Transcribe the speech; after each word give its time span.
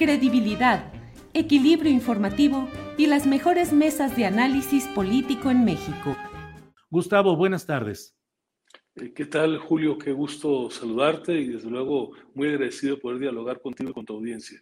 credibilidad, 0.00 0.90
equilibrio 1.34 1.92
informativo 1.92 2.70
y 2.96 3.06
las 3.06 3.26
mejores 3.26 3.74
mesas 3.74 4.16
de 4.16 4.24
análisis 4.24 4.86
político 4.86 5.50
en 5.50 5.62
México. 5.66 6.16
Gustavo, 6.88 7.36
buenas 7.36 7.66
tardes. 7.66 8.16
Eh, 8.94 9.12
¿Qué 9.12 9.26
tal, 9.26 9.58
Julio? 9.58 9.98
Qué 9.98 10.12
gusto 10.12 10.70
saludarte 10.70 11.38
y 11.38 11.48
desde 11.48 11.68
luego 11.68 12.12
muy 12.34 12.48
agradecido 12.48 12.94
de 12.94 13.02
poder 13.02 13.18
dialogar 13.18 13.60
contigo 13.60 13.90
y 13.90 13.92
con 13.92 14.06
tu 14.06 14.14
audiencia. 14.14 14.58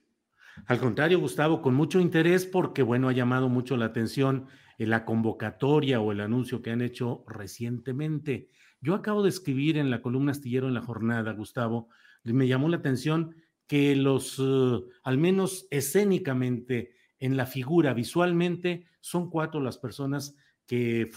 Al 0.66 0.81
contrario, 0.81 1.20
Gustavo, 1.20 1.62
con 1.62 1.72
mucho 1.72 2.00
interés 2.00 2.44
porque, 2.44 2.83
bueno, 2.83 3.09
ha 3.09 3.12
llamado 3.12 3.48
mucho 3.48 3.77
la 3.77 3.84
atención 3.84 4.48
en 4.77 4.91
la 4.91 5.05
convocatoria 5.05 6.00
o 6.00 6.11
el 6.11 6.20
anuncio 6.20 6.62
que 6.62 6.72
han 6.72 6.83
hecho 6.83 7.22
recientemente. 7.28 8.50
Yo 8.81 8.92
acabo 8.92 9.22
de 9.22 9.28
escribir 9.28 9.78
en 9.78 9.89
la 9.89 10.03
columna 10.03 10.33
astillero 10.33 10.66
en 10.66 10.75
la 10.75 10.83
jornada, 10.83 11.33
Gustavo, 11.33 11.91
y 12.25 12.33
me 12.33 12.48
llamó 12.48 12.69
la 12.69 12.78
atención 12.78 13.36
que 13.69 13.95
los, 13.95 14.39
uh, 14.41 14.89
al 15.05 15.19
menos 15.19 15.69
escénicamente, 15.71 16.97
en 17.21 17.37
la 17.37 17.47
figura, 17.47 17.95
visualmente, 17.95 18.87
son 19.01 19.31
cuatro 19.31 19.61
las 19.61 19.79
personas 19.79 20.35
que 20.67 21.11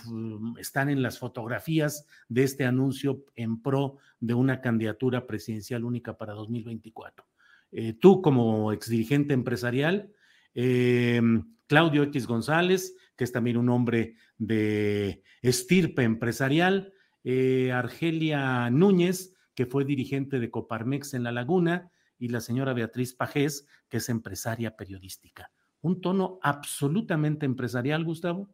están 0.60 0.90
en 0.90 1.02
las 1.02 1.20
fotografías 1.20 2.06
de 2.30 2.44
este 2.44 2.66
anuncio 2.66 3.26
en 3.36 3.62
pro 3.62 3.98
de 4.20 4.34
una 4.34 4.62
candidatura 4.62 5.28
presidencial 5.28 5.84
única 5.84 6.18
para 6.18 6.34
2024. 6.34 7.26
Eh, 7.74 7.94
tú 7.94 8.22
como 8.22 8.72
exdirigente 8.72 9.34
empresarial, 9.34 10.14
eh, 10.54 11.22
Claudio 11.68 12.04
X 12.04 12.28
González, 12.28 12.96
que 13.16 13.26
es 13.26 13.32
también 13.32 13.58
un 13.58 13.70
hombre 13.70 14.16
de 14.38 15.22
estirpe 15.42 16.04
empresarial, 16.04 16.94
eh, 17.24 17.72
Argelia 17.72 18.70
Núñez, 18.70 19.36
que 19.54 19.66
fue 19.66 19.86
dirigente 19.86 20.40
de 20.40 20.50
Coparmex 20.50 21.14
en 21.14 21.24
La 21.24 21.32
Laguna, 21.32 21.91
y 22.22 22.28
la 22.28 22.40
señora 22.40 22.74
Beatriz 22.74 23.16
Pajés, 23.16 23.68
que 23.90 23.98
es 23.98 24.08
empresaria 24.08 24.78
periodística. 24.78 25.52
Un 25.82 26.02
tono 26.02 26.38
absolutamente 26.44 27.48
empresarial, 27.48 28.06
Gustavo. 28.06 28.48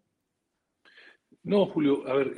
No, 1.43 1.65
Julio, 1.65 2.07
a 2.07 2.13
ver, 2.13 2.33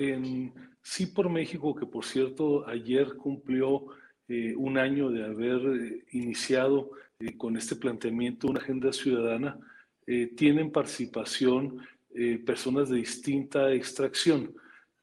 Sí 0.82 1.06
por 1.06 1.30
México, 1.30 1.76
que 1.76 1.86
por 1.86 2.04
cierto 2.04 2.68
ayer 2.68 3.16
cumplió 3.16 3.86
eh, 4.28 4.56
un 4.56 4.80
año 4.80 5.12
de 5.12 5.24
haber 5.24 5.62
eh, 5.68 6.04
iniciado 6.14 6.92
eh, 7.20 7.38
con 7.38 7.56
este 7.58 7.76
planteamiento 7.76 8.48
una 8.48 8.62
agenda 8.62 8.92
ciudadana, 8.92 9.58
tienen 10.36 10.72
participación 10.72 11.86
personas 12.44 12.90
de 12.90 12.96
distinta 12.96 13.72
extracción. 13.72 14.56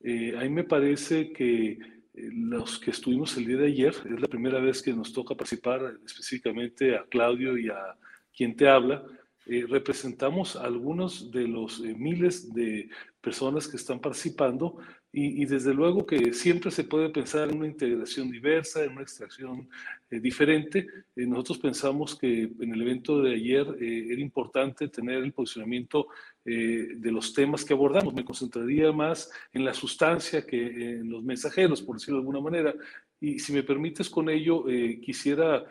a 0.02 0.40
mí 0.40 0.48
me 0.48 0.64
parece 0.64 1.32
que 1.32 1.78
los 2.16 2.78
que 2.78 2.90
estuvimos 2.90 3.36
el 3.36 3.46
día 3.46 3.58
de 3.58 3.66
ayer, 3.66 3.94
es 4.04 4.20
la 4.20 4.28
primera 4.28 4.58
vez 4.58 4.82
que 4.82 4.92
nos 4.92 5.12
toca 5.12 5.34
participar 5.34 5.98
específicamente 6.04 6.96
a 6.96 7.04
Claudio 7.04 7.58
y 7.58 7.68
a 7.68 7.96
quien 8.34 8.56
te 8.56 8.68
habla, 8.68 9.04
eh, 9.46 9.64
representamos 9.68 10.56
a 10.56 10.64
algunos 10.64 11.30
de 11.30 11.46
los 11.46 11.80
eh, 11.80 11.94
miles 11.96 12.52
de 12.52 12.88
personas 13.20 13.68
que 13.68 13.76
están 13.76 14.00
participando 14.00 14.78
y, 15.12 15.42
y, 15.42 15.46
desde 15.46 15.72
luego 15.72 16.04
que 16.04 16.34
siempre 16.34 16.70
se 16.70 16.84
puede 16.84 17.08
pensar 17.08 17.48
en 17.48 17.58
una 17.58 17.66
integración 17.66 18.30
diversa, 18.30 18.84
en 18.84 18.92
una 18.92 19.02
extracción 19.02 19.68
eh, 20.10 20.20
diferente. 20.20 20.86
Eh, 21.14 21.26
nosotros 21.26 21.58
pensamos 21.58 22.14
que 22.14 22.50
en 22.60 22.74
el 22.74 22.82
evento 22.82 23.22
de 23.22 23.34
ayer 23.34 23.66
eh, 23.80 24.08
era 24.10 24.20
importante 24.20 24.88
tener 24.88 25.22
el 25.22 25.32
posicionamiento 25.32 26.08
de 26.44 27.10
los 27.10 27.34
temas 27.34 27.64
que 27.64 27.74
abordamos. 27.74 28.14
Me 28.14 28.24
concentraría 28.24 28.92
más 28.92 29.28
en 29.52 29.64
la 29.64 29.74
sustancia 29.74 30.46
que 30.46 30.92
en 31.00 31.10
los 31.10 31.24
mensajeros, 31.24 31.82
por 31.82 31.96
decirlo 31.96 32.18
de 32.18 32.20
alguna 32.20 32.40
manera. 32.40 32.72
Y 33.20 33.40
si 33.40 33.52
me 33.52 33.64
permites 33.64 34.08
con 34.08 34.30
ello, 34.30 34.64
quisiera 35.02 35.66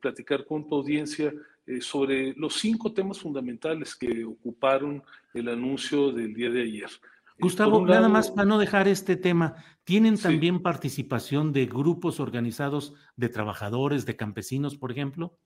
platicar 0.00 0.44
con 0.44 0.68
tu 0.68 0.76
audiencia 0.76 1.34
eh, 1.70 1.80
sobre 1.80 2.32
los 2.34 2.54
cinco 2.54 2.92
temas 2.92 3.20
fundamentales 3.20 3.94
que 3.94 4.24
ocuparon 4.24 5.02
el 5.32 5.48
anuncio 5.48 6.10
del 6.10 6.34
día 6.34 6.50
de 6.50 6.62
ayer. 6.62 6.90
Gustavo, 7.40 7.84
lado, 7.84 8.00
nada 8.00 8.08
más 8.08 8.30
para 8.30 8.46
no 8.46 8.58
dejar 8.58 8.88
este 8.88 9.16
tema, 9.16 9.56
¿tienen 9.84 10.16
sí. 10.16 10.24
también 10.24 10.62
participación 10.62 11.52
de 11.52 11.66
grupos 11.66 12.20
organizados 12.20 12.94
de 13.16 13.28
trabajadores, 13.28 14.06
de 14.06 14.16
campesinos, 14.16 14.76
por 14.76 14.92
ejemplo? 14.92 15.38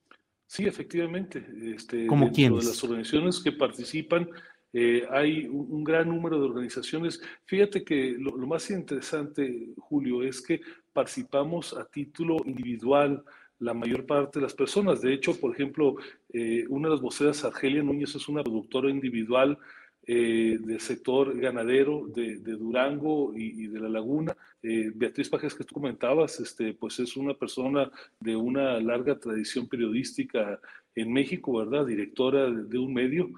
Sí, 0.47 0.65
efectivamente. 0.66 1.47
Este, 1.75 2.06
¿Como 2.06 2.31
quiénes? 2.31 2.65
De 2.65 2.71
las 2.71 2.84
organizaciones 2.84 3.41
que 3.41 3.53
participan, 3.53 4.28
eh, 4.72 5.06
hay 5.10 5.47
un, 5.47 5.66
un, 5.71 5.84
gran 5.84 6.09
número 6.09 6.38
de 6.38 6.47
organizaciones. 6.47 7.21
Fíjate 7.44 7.84
que 7.84 8.16
lo, 8.19 8.37
lo, 8.37 8.47
más 8.47 8.69
interesante, 8.71 9.69
Julio, 9.78 10.22
es 10.22 10.43
que 10.43 10.60
participamos 10.93 11.75
a 11.77 11.84
título 11.87 12.37
individual, 12.44 13.25
la 13.60 13.75
mayor 13.75 14.04
parte 14.06 14.38
de 14.38 14.44
las 14.44 14.54
personas. 14.54 15.00
De 15.00 15.12
hecho, 15.12 15.38
por 15.38 15.54
ejemplo, 15.54 15.97
eh, 16.33 16.65
una 16.69 16.88
de 16.88 16.94
las 16.94 17.03
voceras, 17.03 17.44
Argelia 17.44 17.83
Núñez, 17.83 18.15
es 18.15 18.28
una 18.28 18.43
productora 18.43 18.91
individual 18.91 19.59
eh, 20.06 20.59
del 20.60 20.81
sector 20.81 21.38
ganadero 21.38 22.06
de, 22.09 22.37
Durango 22.37 23.32
y, 23.34 23.69
de 23.69 23.81
la 23.81 23.88
Laguna. 23.88 24.37
Eh, 24.62 24.91
Beatriz 24.94 25.28
Pajes, 25.28 25.54
que 25.54 25.65
tú 25.65 25.75
comentabas, 25.75 26.41
este, 26.41 26.75
pues 26.75 26.98
es 27.00 27.16
una 27.16 27.34
persona 27.34 27.91
de 28.20 28.37
una 28.37 28.81
larga 28.81 29.19
tradición 29.19 29.66
periodística 29.66 30.60
en 30.94 31.12
México, 31.12 31.59
¿verdad? 31.59 31.87
Directora 31.87 32.50
de, 32.50 32.65
de 32.65 32.78
un 32.78 32.92
medio. 32.92 33.31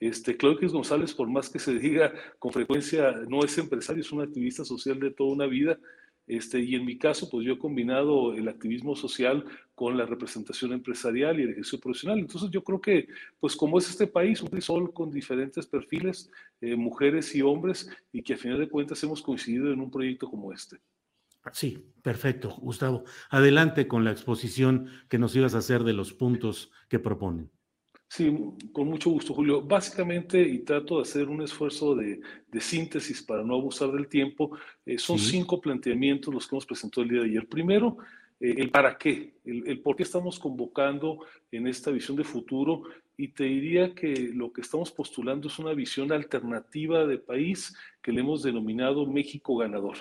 Este, 0.00 0.36
Claudio 0.36 0.70
González, 0.70 1.14
por 1.14 1.28
más 1.28 1.48
que 1.48 1.58
se 1.58 1.74
diga 1.78 2.12
con 2.38 2.52
frecuencia, 2.52 3.12
no 3.28 3.44
es 3.44 3.56
empresario, 3.58 4.00
es 4.00 4.12
un 4.12 4.22
activista 4.22 4.64
social 4.64 4.98
de 5.00 5.10
toda 5.10 5.32
una 5.32 5.46
vida. 5.46 5.78
Este, 6.26 6.60
y 6.60 6.74
en 6.74 6.84
mi 6.84 6.96
caso, 6.96 7.28
pues 7.28 7.46
yo 7.46 7.54
he 7.54 7.58
combinado 7.58 8.32
el 8.34 8.48
activismo 8.48 8.96
social 8.96 9.44
con 9.74 9.96
la 9.96 10.06
representación 10.06 10.72
empresarial 10.72 11.38
y 11.38 11.42
el 11.42 11.50
ejercicio 11.50 11.80
profesional. 11.80 12.18
Entonces 12.18 12.50
yo 12.50 12.64
creo 12.64 12.80
que, 12.80 13.08
pues 13.40 13.54
como 13.56 13.78
es 13.78 13.90
este 13.90 14.06
país, 14.06 14.40
un 14.40 14.60
sol 14.62 14.92
con 14.92 15.10
diferentes 15.10 15.66
perfiles, 15.66 16.30
eh, 16.60 16.76
mujeres 16.76 17.34
y 17.34 17.42
hombres, 17.42 17.90
y 18.12 18.22
que 18.22 18.34
a 18.34 18.38
final 18.38 18.58
de 18.58 18.68
cuentas 18.68 19.02
hemos 19.02 19.20
coincidido 19.20 19.72
en 19.72 19.80
un 19.80 19.90
proyecto 19.90 20.30
como 20.30 20.52
este. 20.52 20.78
Sí, 21.52 21.84
perfecto, 22.02 22.56
Gustavo. 22.58 23.04
Adelante 23.28 23.86
con 23.86 24.04
la 24.04 24.12
exposición 24.12 24.88
que 25.10 25.18
nos 25.18 25.36
ibas 25.36 25.54
a 25.54 25.58
hacer 25.58 25.84
de 25.84 25.92
los 25.92 26.14
puntos 26.14 26.70
que 26.88 26.98
proponen. 26.98 27.50
Sí, 28.16 28.32
con 28.70 28.86
mucho 28.86 29.10
gusto, 29.10 29.34
Julio. 29.34 29.60
Básicamente, 29.60 30.40
y 30.40 30.60
trato 30.60 30.98
de 30.98 31.02
hacer 31.02 31.28
un 31.28 31.42
esfuerzo 31.42 31.96
de, 31.96 32.20
de 32.46 32.60
síntesis 32.60 33.20
para 33.20 33.42
no 33.42 33.56
abusar 33.56 33.90
del 33.90 34.06
tiempo, 34.06 34.56
eh, 34.86 34.98
son 34.98 35.18
sí. 35.18 35.32
cinco 35.32 35.60
planteamientos 35.60 36.32
los 36.32 36.46
que 36.46 36.54
hemos 36.54 36.64
presentado 36.64 37.02
el 37.02 37.08
día 37.08 37.20
de 37.22 37.26
ayer. 37.30 37.48
Primero, 37.48 37.96
eh, 38.38 38.54
el 38.56 38.70
para 38.70 38.96
qué, 38.96 39.34
el, 39.44 39.66
el, 39.66 39.80
por 39.80 39.96
qué 39.96 40.04
estamos 40.04 40.38
convocando 40.38 41.26
en 41.50 41.66
esta 41.66 41.90
visión 41.90 42.16
de 42.16 42.22
futuro. 42.22 42.84
Y 43.16 43.28
te 43.28 43.44
diría 43.44 43.96
que 43.96 44.30
lo 44.32 44.52
que 44.52 44.60
estamos 44.60 44.92
postulando 44.92 45.48
es 45.48 45.58
una 45.58 45.72
visión 45.72 46.12
alternativa 46.12 47.06
de 47.06 47.18
país 47.18 47.76
que 48.00 48.12
le 48.12 48.20
hemos 48.20 48.44
denominado 48.44 49.06
México 49.06 49.56
ganador. 49.56 49.96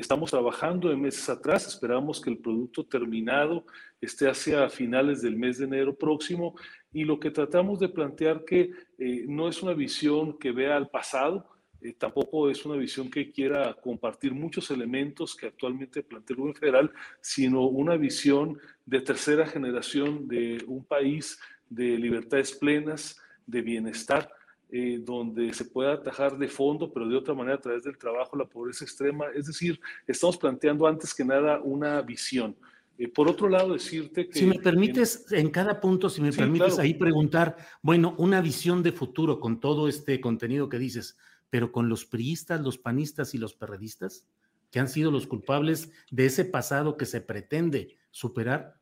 Estamos 0.00 0.30
trabajando 0.30 0.92
en 0.92 1.00
meses 1.00 1.28
atrás, 1.28 1.66
esperamos 1.66 2.20
que 2.20 2.30
el 2.30 2.38
producto 2.38 2.86
terminado 2.86 3.64
esté 4.00 4.28
hacia 4.28 4.68
finales 4.70 5.22
del 5.22 5.36
mes 5.36 5.58
de 5.58 5.64
enero 5.64 5.96
próximo 5.96 6.54
y 6.92 7.04
lo 7.04 7.18
que 7.18 7.32
tratamos 7.32 7.80
de 7.80 7.88
plantear 7.88 8.44
que 8.44 8.70
eh, 8.96 9.24
no 9.26 9.48
es 9.48 9.60
una 9.60 9.74
visión 9.74 10.38
que 10.38 10.52
vea 10.52 10.76
al 10.76 10.88
pasado, 10.88 11.48
eh, 11.80 11.94
tampoco 11.98 12.48
es 12.48 12.64
una 12.64 12.76
visión 12.76 13.10
que 13.10 13.32
quiera 13.32 13.74
compartir 13.74 14.32
muchos 14.32 14.70
elementos 14.70 15.34
que 15.34 15.46
actualmente 15.46 16.04
plantea 16.04 16.34
el 16.34 16.40
gobierno 16.42 16.60
federal, 16.60 16.92
sino 17.20 17.66
una 17.66 17.96
visión 17.96 18.56
de 18.86 19.00
tercera 19.00 19.46
generación 19.46 20.28
de 20.28 20.62
un 20.68 20.84
país 20.84 21.40
de 21.68 21.98
libertades 21.98 22.52
plenas, 22.52 23.20
de 23.46 23.62
bienestar, 23.62 24.30
eh, 24.70 24.98
donde 25.00 25.52
se 25.54 25.64
pueda 25.64 25.94
atajar 25.94 26.36
de 26.36 26.48
fondo, 26.48 26.92
pero 26.92 27.08
de 27.08 27.16
otra 27.16 27.34
manera 27.34 27.56
a 27.56 27.60
través 27.60 27.84
del 27.84 27.96
trabajo, 27.96 28.36
la 28.36 28.44
pobreza 28.44 28.84
extrema. 28.84 29.26
Es 29.34 29.46
decir, 29.46 29.80
estamos 30.06 30.36
planteando 30.36 30.86
antes 30.86 31.14
que 31.14 31.24
nada 31.24 31.60
una 31.62 32.00
visión. 32.02 32.56
Eh, 32.98 33.08
por 33.08 33.28
otro 33.28 33.48
lado, 33.48 33.72
decirte 33.72 34.28
que... 34.28 34.38
Si 34.38 34.46
me 34.46 34.58
permites, 34.58 35.30
en, 35.32 35.50
cada 35.50 35.80
punto, 35.80 36.10
si 36.10 36.20
me 36.20 36.32
permites 36.32 36.78
ahí 36.78 36.94
preguntar, 36.94 37.56
bueno, 37.80 38.14
una 38.18 38.40
visión 38.40 38.82
de 38.82 38.92
futuro 38.92 39.38
con 39.38 39.60
todo 39.60 39.88
este 39.88 40.20
contenido 40.20 40.68
que 40.68 40.78
dices 40.78 41.16
pero 41.50 41.72
con 41.72 41.88
los 41.88 42.04
priistas, 42.04 42.60
los 42.60 42.78
panistas 42.78 43.34
y 43.34 43.38
los 43.38 43.54
perredistas, 43.54 44.26
que 44.70 44.80
han 44.80 44.88
sido 44.88 45.10
los 45.10 45.26
culpables 45.26 45.90
de 46.10 46.26
ese 46.26 46.44
pasado 46.44 46.96
que 46.96 47.06
se 47.06 47.20
pretende 47.20 47.96
superar? 48.10 48.76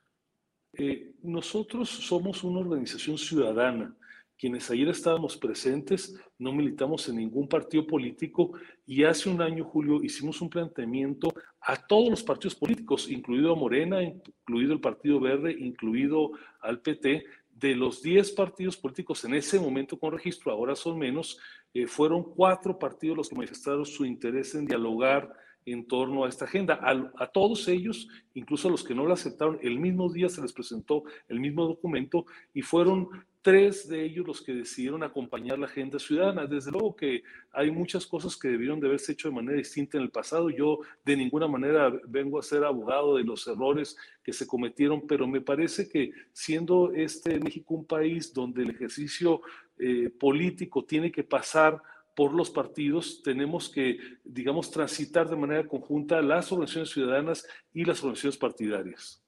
Eh, 0.72 1.14
nosotros 1.22 1.88
somos 1.88 2.42
una 2.42 2.60
organización 2.60 3.18
ciudadana. 3.18 3.96
Quienes 4.38 4.70
ayer 4.70 4.88
estábamos 4.88 5.36
presentes, 5.36 6.14
no 6.38 6.52
militamos 6.52 7.08
en 7.08 7.16
ningún 7.16 7.48
partido 7.48 7.86
político 7.86 8.52
y 8.86 9.04
hace 9.04 9.30
un 9.30 9.40
año, 9.40 9.64
Julio, 9.64 10.02
hicimos 10.02 10.40
un 10.42 10.50
planteamiento 10.50 11.32
a 11.60 11.76
todos 11.76 12.10
los 12.10 12.22
partidos 12.22 12.54
políticos, 12.54 13.10
incluido 13.10 13.52
a 13.52 13.56
Morena, 13.56 14.02
incluido 14.02 14.74
el 14.74 14.80
Partido 14.80 15.20
Verde, 15.20 15.56
incluido 15.58 16.32
al 16.60 16.80
PT, 16.80 17.24
de 17.58 17.74
los 17.74 18.02
10 18.02 18.32
partidos 18.32 18.76
políticos 18.76 19.24
en 19.24 19.34
ese 19.34 19.58
momento 19.58 19.98
con 19.98 20.12
registro, 20.12 20.52
ahora 20.52 20.76
son 20.76 20.98
menos, 20.98 21.38
eh, 21.72 21.86
fueron 21.86 22.22
cuatro 22.22 22.78
partidos 22.78 23.16
los 23.16 23.28
que 23.30 23.36
manifestaron 23.36 23.86
su 23.86 24.04
interés 24.04 24.54
en 24.54 24.66
dialogar 24.66 25.32
en 25.64 25.86
torno 25.86 26.24
a 26.24 26.28
esta 26.28 26.44
agenda. 26.44 26.78
A, 26.82 27.26
todos 27.26 27.66
ellos, 27.68 28.08
incluso 28.34 28.68
a 28.68 28.70
los 28.70 28.84
que 28.84 28.94
no 28.94 29.06
la 29.06 29.14
aceptaron, 29.14 29.58
el 29.62 29.80
mismo 29.80 30.12
día 30.12 30.28
se 30.28 30.40
les 30.40 30.52
presentó 30.52 31.02
el 31.28 31.40
mismo 31.40 31.66
documento 31.66 32.24
y 32.54 32.62
fueron 32.62 33.08
tres 33.46 33.88
de 33.88 34.04
ellos 34.04 34.26
los 34.26 34.42
que 34.42 34.52
decidieron 34.52 35.04
acompañar 35.04 35.56
la 35.56 35.66
agenda 35.66 36.00
ciudadana. 36.00 36.48
Desde 36.48 36.72
luego 36.72 36.96
que 36.96 37.22
hay 37.52 37.70
muchas 37.70 38.04
cosas 38.04 38.36
que 38.36 38.48
debieron 38.48 38.80
de 38.80 38.88
haberse 38.88 39.12
hecho 39.12 39.28
de 39.28 39.36
manera 39.36 39.56
distinta 39.56 39.96
en 39.96 40.02
el 40.02 40.10
pasado. 40.10 40.50
Yo 40.50 40.80
de 41.04 41.16
ninguna 41.16 41.46
manera 41.46 41.96
vengo 42.08 42.40
a 42.40 42.42
ser 42.42 42.64
abogado 42.64 43.16
de 43.16 43.22
los 43.22 43.46
errores 43.46 43.96
que 44.24 44.32
se 44.32 44.48
cometieron, 44.48 45.06
pero 45.06 45.28
me 45.28 45.40
parece 45.40 45.88
que 45.88 46.10
siendo 46.32 46.90
este 46.92 47.38
México 47.38 47.74
un 47.74 47.84
país 47.84 48.34
donde 48.34 48.64
el 48.64 48.70
ejercicio 48.70 49.40
eh, 49.78 50.10
político 50.10 50.84
tiene 50.84 51.12
que 51.12 51.22
pasar 51.22 51.80
por 52.16 52.34
los 52.34 52.50
partidos, 52.50 53.22
tenemos 53.22 53.68
que, 53.68 54.00
digamos, 54.24 54.72
transitar 54.72 55.30
de 55.30 55.36
manera 55.36 55.68
conjunta 55.68 56.20
las 56.20 56.50
organizaciones 56.50 56.90
ciudadanas 56.90 57.46
y 57.72 57.84
las 57.84 58.00
organizaciones 58.00 58.38
partidarias. 58.38 59.22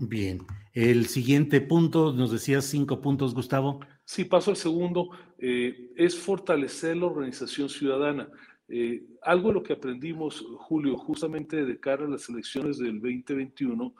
Bien, 0.00 0.40
el 0.72 1.06
siguiente 1.06 1.60
punto, 1.60 2.12
nos 2.12 2.32
decías 2.32 2.64
cinco 2.64 3.00
puntos, 3.00 3.32
Gustavo. 3.32 3.80
Sí, 4.04 4.24
paso 4.24 4.50
al 4.50 4.56
segundo, 4.56 5.10
eh, 5.38 5.92
es 5.96 6.18
fortalecer 6.18 6.96
la 6.96 7.06
organización 7.06 7.68
ciudadana. 7.68 8.28
Eh, 8.68 9.04
algo 9.22 9.48
de 9.48 9.54
lo 9.54 9.62
que 9.62 9.74
aprendimos, 9.74 10.44
Julio, 10.58 10.96
justamente 10.96 11.64
de 11.64 11.78
cara 11.78 12.06
a 12.06 12.08
las 12.08 12.28
elecciones 12.28 12.78
del 12.78 13.00
2021, 13.00 13.94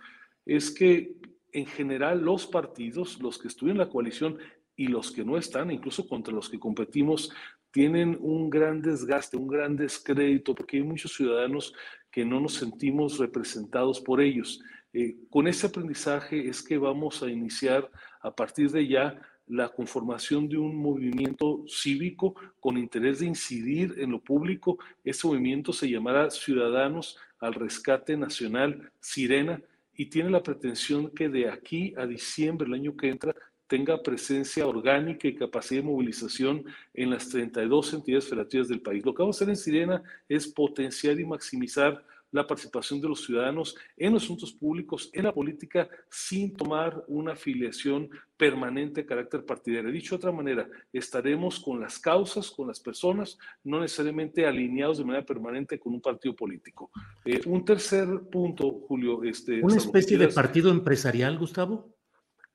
es 0.45 0.71
que 0.71 1.17
en 1.53 1.67
general 1.67 2.23
los 2.23 2.47
partidos, 2.47 3.21
los 3.23 3.39
que 3.39 3.47
estuvieron 3.47 3.81
en 3.81 3.87
la 3.87 3.93
coalición 3.93 4.39
y 4.75 4.89
los 4.89 5.13
que 5.13 5.25
no 5.25 5.39
están, 5.39 5.71
incluso 5.71 6.09
contra 6.09 6.35
los 6.35 6.51
que 6.51 6.59
competimos, 6.59 7.33
tienen 7.71 8.19
un 8.21 8.51
gran 8.51 8.83
desgaste, 8.83 9.37
un 9.37 9.47
gran 9.47 9.77
descrédito, 9.77 10.55
porque 10.55 10.79
hay 10.79 10.83
muchos 10.83 11.15
ciudadanos 11.15 11.73
que 12.11 12.25
no 12.25 12.41
nos 12.41 12.55
sentimos 12.55 13.19
representados 13.19 14.01
por 14.01 14.21
ellos. 14.21 14.61
Eh, 14.95 15.17
con 15.29 15.49
ese 15.49 15.67
aprendizaje 15.67 16.49
es 16.49 16.63
que 16.63 16.79
vamos 16.79 17.21
a 17.25 17.29
iniciar 17.29 17.91
a 18.21 18.35
partir 18.35 18.71
de 18.71 18.87
ya 18.87 19.21
la 19.49 19.69
conformación 19.69 20.49
de 20.49 20.57
un 20.57 20.77
movimiento 20.77 21.65
cívico 21.67 22.37
con 22.61 22.79
interés 22.79 23.19
de 23.19 23.27
incidir 23.27 23.97
en 23.99 24.13
lo 24.13 24.21
público. 24.21 24.79
Ese 25.03 25.27
movimiento 25.27 25.73
se 25.73 25.91
llamará 25.91 26.31
Ciudadanos 26.31 27.19
al 27.41 27.55
Rescate 27.55 28.17
Nacional 28.17 28.93
Sirena 29.01 29.61
y 29.97 30.07
tiene 30.07 30.31
la 30.31 30.45
pretensión 30.45 31.11
que 31.11 31.29
de 31.29 31.51
aquí 31.51 31.93
a 31.97 32.07
diciembre 32.07 32.67
del 32.67 32.75
año 32.81 32.97
que 32.97 33.11
entra 33.11 33.35
tenga 33.67 34.01
presencia 34.01 34.67
orgánica 34.67 35.27
y 35.27 35.35
capacidad 35.35 35.83
de 35.83 35.89
movilización 35.89 36.65
en 36.93 37.11
las 37.11 37.29
32 37.31 37.95
entidades 37.95 38.29
federativas 38.29 38.69
del 38.69 38.81
país. 38.81 39.05
Lo 39.05 39.13
que 39.13 39.23
vamos 39.23 39.37
a 39.37 39.39
hacer 39.39 39.49
en 39.49 39.57
Sirena 39.57 40.03
es 40.29 40.47
potenciar 40.47 41.19
y 41.19 41.25
maximizar 41.25 42.05
la 42.35 42.47
participación 42.47 43.01
de 43.01 43.09
los 43.09 43.25
ciudadanos 43.25 43.77
en 43.97 44.13
los 44.13 44.25
asuntos 44.25 44.53
públicos, 44.53 45.09
en 45.13 45.23
la 45.23 45.33
política, 45.33 45.89
sin 46.11 46.53
tomar 46.53 47.05
una 47.07 47.35
afiliación 47.35 48.11
permanente 48.37 49.03
de 49.03 49.07
carácter 49.07 49.45
partidario. 49.45 49.93
Dicho 49.93 50.17
de 50.17 50.19
otra 50.19 50.33
manera, 50.33 50.69
estaremos 50.93 51.61
con 51.61 51.81
las 51.81 52.01
causas, 52.01 52.51
con 52.51 52.67
las 52.67 52.81
personas, 52.81 53.39
no 53.63 53.81
necesariamente 53.81 54.45
alineados 54.47 54.99
de 54.99 55.05
manera 55.05 55.25
permanente 55.25 55.79
con 55.79 55.95
un 55.95 56.01
partido 56.01 56.35
político. 56.35 56.91
Eh, 57.25 57.41
un 57.47 57.65
tercer 57.65 58.09
punto, 58.33 58.81
Julio. 58.89 59.23
Este, 59.23 59.63
¿Una 59.63 59.77
especie 59.77 60.19
de 60.19 60.27
partido 60.27 60.73
empresarial, 60.73 61.39
Gustavo? 61.39 61.94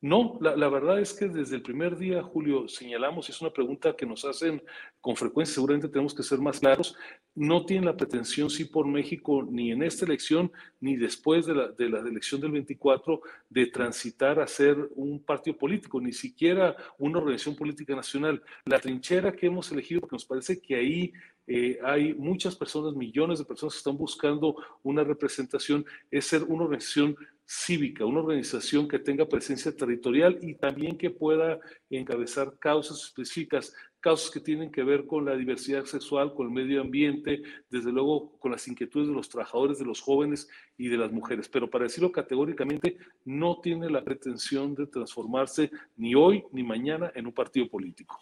No, 0.01 0.38
la, 0.40 0.69
verdad 0.69 1.01
es 1.01 1.13
que 1.13 1.28
desde 1.28 1.57
el 1.57 1.62
primer 1.62 1.98
día, 1.98 2.24
Julio, 2.24 2.69
señalamos, 2.69 3.28
y 3.28 3.34
es 3.34 3.42
una 3.42 3.51
pregunta 3.51 3.98
que 3.98 4.06
nos 4.06 4.24
hacen 4.24 4.63
con 5.01 5.18
frecuencia, 5.18 5.56
seguramente 5.56 5.90
tenemos 5.90 6.16
que 6.16 6.24
ser 6.24 6.40
más 6.40 6.62
claros, 6.62 6.96
no 7.36 7.66
tienen 7.66 7.84
la 7.84 7.98
pretensión, 7.98 8.50
sí, 8.50 8.63
por 8.63 8.88
México, 8.88 9.46
ni 9.50 9.72
en 9.72 9.84
esta 9.84 10.06
elección, 10.06 10.54
ni 10.80 10.96
después 10.96 11.48
de 11.48 11.56
la, 11.56 11.68
de 11.68 11.90
la 11.90 12.00
elección 12.00 12.40
del 12.40 12.51
24, 12.51 13.22
de 13.50 13.66
transitar 13.68 14.40
a 14.40 14.48
ser 14.48 14.78
un 14.96 15.22
partido 15.22 15.57
político, 15.57 16.00
ni 16.00 16.13
siquiera 16.13 16.78
una 16.98 17.19
organización 17.19 17.57
política 17.57 17.94
nacional. 17.94 18.42
La 18.63 18.80
trinchera 18.80 19.34
que 19.34 19.48
hemos 19.48 19.69
elegido, 19.69 20.00
porque 20.00 20.16
nos 20.16 20.25
parece 20.25 20.62
que 20.62 20.75
ahí 20.75 21.12
eh, 21.45 21.78
hay 21.84 22.13
muchas 22.13 22.56
personas, 22.56 22.94
millones 22.94 23.40
de 23.40 23.45
personas 23.45 23.74
que 23.74 23.80
están 23.80 23.98
buscando 23.98 24.56
una 24.81 25.04
representación, 25.04 25.84
es 26.10 26.25
ser 26.25 26.44
una 26.44 26.63
organización 26.63 27.18
cívica, 27.51 28.06
una 28.06 28.19
organización 28.19 28.88
que 28.88 29.00
tenga 29.00 29.28
presencia 29.28 29.75
territorial 29.75 30.38
y 30.40 30.54
también 30.54 30.96
que 30.96 31.10
pueda 31.10 31.60
encabezar 31.90 32.60
causas 32.60 33.04
específicas, 33.06 33.74
causas 34.00 34.30
que 34.30 34.40
tienen 34.40 34.71
que 34.71 34.83
ver 34.83 35.07
con 35.07 35.26
la 35.26 35.35
diversidad 35.35 35.85
sexual, 35.85 36.35
con 36.35 36.45
el 36.45 36.54
medio 36.54 36.80
ambiente, 36.80 37.42
desde 37.71 37.92
luego 37.92 38.38
con 38.38 38.52
las 38.52 38.68
inquietudes 38.68 39.07
de 39.07 39.16
los 39.16 39.30
trabajadores, 39.30 39.80
de 39.80 39.85
los 39.85 40.00
jóvenes 40.00 40.47
y 40.78 40.90
de 40.90 40.97
las 40.97 41.12
mujeres. 41.12 41.50
Pero 41.50 41.68
para 41.68 41.85
decirlo 41.85 42.12
categóricamente, 42.12 42.97
no 43.26 43.59
tiene 43.62 43.90
la 43.90 44.04
pretensión 44.04 44.76
de 44.76 44.85
transformarse 44.85 45.71
ni 45.97 46.14
hoy 46.14 46.44
ni 46.52 46.62
mañana 46.62 47.12
en 47.16 47.26
un 47.26 47.33
partido 47.33 47.68
político. 47.68 48.21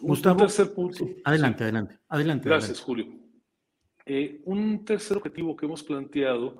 Gustavo, 0.00 0.34
un 0.34 0.46
tercer 0.46 0.74
punto. 0.74 1.08
adelante, 1.24 1.64
adelante, 1.64 1.98
adelante. 2.10 2.48
Gracias, 2.50 2.80
Julio. 2.80 3.06
Eh, 4.04 4.42
un 4.44 4.84
tercer 4.84 5.16
objetivo 5.16 5.56
que 5.56 5.64
hemos 5.64 5.82
planteado 5.82 6.58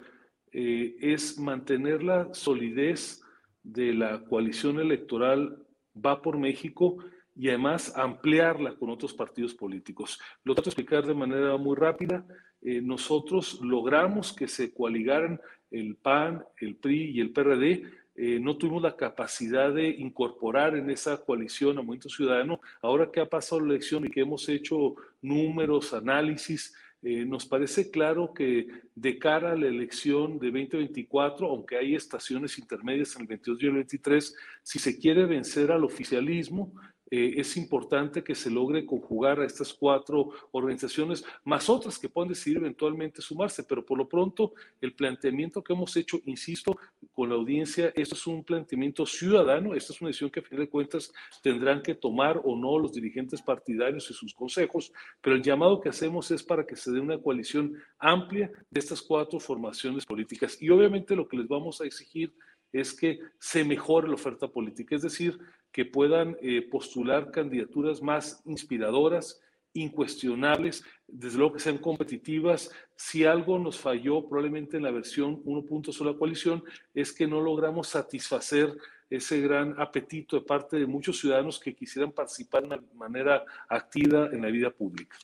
eh, 0.55 0.97
es 1.01 1.39
mantener 1.39 2.03
la 2.03 2.33
solidez 2.33 3.21
de 3.65 3.93
la 3.93 4.25
coalición 4.25 4.79
electoral 4.79 5.65
Va 5.95 6.21
por 6.23 6.39
México 6.39 6.99
y 7.37 7.49
además 7.49 7.93
ampliarla 7.97 8.75
con 8.75 8.91
otros 8.91 9.15
partidos 9.15 9.55
políticos. 9.55 10.19
Lo 10.43 10.55
trato 10.55 10.71
de 10.71 10.71
explicar 10.71 11.07
de 11.07 11.15
manera 11.15 11.57
muy 11.57 11.77
rápida. 11.77 12.27
Eh, 12.63 12.81
nosotros 12.81 13.61
logramos 13.63 14.33
que 14.33 14.49
se 14.49 14.73
coaligaran 14.73 15.41
el 15.71 15.97
PAN, 15.97 16.45
el 16.59 16.77
PRI 16.77 17.13
y 17.13 17.21
el 17.21 17.31
PRD. 17.31 17.85
Eh, 18.17 18.39
no 18.41 18.57
tuvimos 18.57 18.83
la 18.83 18.97
capacidad 18.97 19.73
de 19.73 19.89
incorporar 19.89 20.77
en 20.77 20.91
esa 20.91 21.17
coalición 21.17 21.79
a 21.79 21.83
Movimiento 21.83 22.09
Ciudadano. 22.09 22.61
Ahora 22.83 23.11
que 23.11 23.21
ha 23.21 23.29
pasado 23.29 23.61
la 23.61 23.75
elección 23.75 24.07
y 24.07 24.11
que 24.11 24.21
hemos 24.21 24.49
hecho 24.49 24.95
números, 25.23 25.95
análisis, 25.95 26.75
eh, 27.07 27.27
nos 27.27 27.45
parece 27.45 27.91
claro 27.91 28.33
que 28.33 28.67
de 28.95 29.19
cara 29.19 29.53
a 29.53 29.57
la 29.57 29.67
elección 29.67 30.39
de 30.39 30.47
2024, 30.47 31.47
aunque 31.47 31.77
hay 31.77 31.95
estaciones 31.95 32.59
intermedias 32.59 33.15
en 33.15 33.23
el 33.23 33.29
22 33.29 33.63
y 33.63 33.67
el 33.67 33.73
23, 33.75 34.37
si 34.63 34.79
se 34.79 34.99
quiere 34.99 35.27
vencer 35.27 35.71
al 35.71 35.85
oficialismo, 35.85 36.73
eh, 37.11 37.35
es 37.37 37.57
importante 37.57 38.25
que 38.25 38.35
se 38.35 38.51
logre 38.51 38.87
conjugar 38.87 39.41
a 39.41 39.47
estas 39.47 39.75
cuatro 39.75 40.31
organizaciones, 40.53 41.25
más 41.45 41.69
otras 41.69 41.99
que 41.99 42.09
puedan 42.09 42.31
decidir 42.31 42.59
eventualmente 42.59 43.21
sumarse, 43.21 43.63
pero 43.65 43.85
por 43.85 43.99
lo 43.99 44.09
pronto 44.09 44.55
el 44.81 44.95
planteamiento 44.95 45.63
que 45.63 45.75
hemos 45.75 45.97
hecho, 45.97 46.21
insisto, 46.25 46.77
con 47.13 47.29
la 47.29 47.35
audiencia, 47.35 47.93
esto 47.95 48.15
es 48.15 48.27
un 48.27 48.43
planteamiento 48.43 49.05
ciudadano, 49.05 49.75
esta 49.75 49.93
es 49.93 50.01
una 50.01 50.09
decisión 50.09 50.31
que 50.31 50.41
a 50.41 50.43
fin 50.45 50.59
de 50.59 50.69
cuentas 50.69 51.13
tendrán 51.43 51.83
que 51.83 51.95
tomar 51.95 52.41
o 52.43 52.57
no 52.57 52.79
los 52.79 52.93
dirigentes 52.93 53.43
partidarios 53.43 54.11
y 54.11 54.15
sus 54.15 54.35
consejos, 54.35 54.93
pero 55.21 55.37
el 55.37 55.43
llamado 55.43 55.81
que 55.81 55.91
hacemos 55.91 56.31
es 56.31 56.43
para 56.43 56.67
que 56.67 56.77
se 56.77 56.91
dé 56.91 57.01
una 57.01 57.21
coalición 57.21 57.75
amplia 57.99 58.51
de 58.71 58.81
estas 58.81 59.03
cuatro 59.03 59.39
formaciones 59.39 60.07
políticas. 60.07 60.61
Y 60.61 60.71
obviamente 60.71 61.15
lo 61.15 61.29
que 61.29 61.37
les 61.37 61.49
vamos 61.49 61.81
a 61.81 61.85
exigir 61.85 62.35
es 62.73 62.93
que 62.93 63.21
se 63.39 63.65
mejore 63.65 64.09
la 64.09 64.15
oferta 64.15 64.49
política, 64.49 64.97
es 64.97 65.03
decir, 65.03 65.39
que 65.75 65.85
puedan 65.85 66.37
eh, 66.41 66.63
postular 66.63 67.33
candidaturas 67.33 68.01
más 68.01 68.41
inspiradoras, 68.45 69.41
incuestionables, 69.73 70.85
desde 71.09 71.37
luego 71.37 71.55
que 71.55 71.59
sean 71.59 71.79
competitivas. 71.79 72.71
Si 72.95 73.25
algo 73.25 73.59
nos 73.59 73.81
falló 73.81 74.25
probablemente 74.29 74.77
en 74.77 74.85
la 74.85 74.93
versión 74.93 75.43
1.0 75.43 75.99
de 75.99 76.05
la 76.05 76.17
coalición 76.17 76.63
es 76.95 77.13
que 77.13 77.27
no 77.27 77.41
logramos 77.41 77.89
satisfacer 77.89 78.73
ese 79.11 79.41
gran 79.41 79.75
apetito 79.77 80.37
de 80.37 80.45
parte 80.45 80.79
de 80.79 80.87
muchos 80.87 81.19
ciudadanos 81.19 81.59
que 81.59 81.75
quisieran 81.75 82.13
participar 82.13 82.63
de 82.63 82.69
una 82.69 82.81
manera 82.95 83.45
activa 83.69 84.29
en 84.33 84.43
la 84.43 84.51
vida 84.51 84.71
pública. 84.71 85.19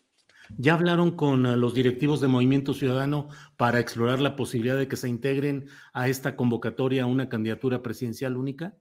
¿Ya 0.58 0.74
hablaron 0.74 1.12
con 1.12 1.46
eh, 1.46 1.56
los 1.56 1.74
directivos 1.74 2.20
de 2.20 2.26
Movimiento 2.26 2.74
Ciudadano 2.74 3.28
para 3.56 3.78
explorar 3.78 4.18
la 4.18 4.34
posibilidad 4.34 4.76
de 4.76 4.88
que 4.88 4.96
se 4.96 5.08
integren 5.08 5.68
a 5.92 6.08
esta 6.08 6.34
convocatoria 6.34 7.06
una 7.06 7.28
candidatura 7.28 7.82
presidencial 7.82 8.36
única? 8.36 8.74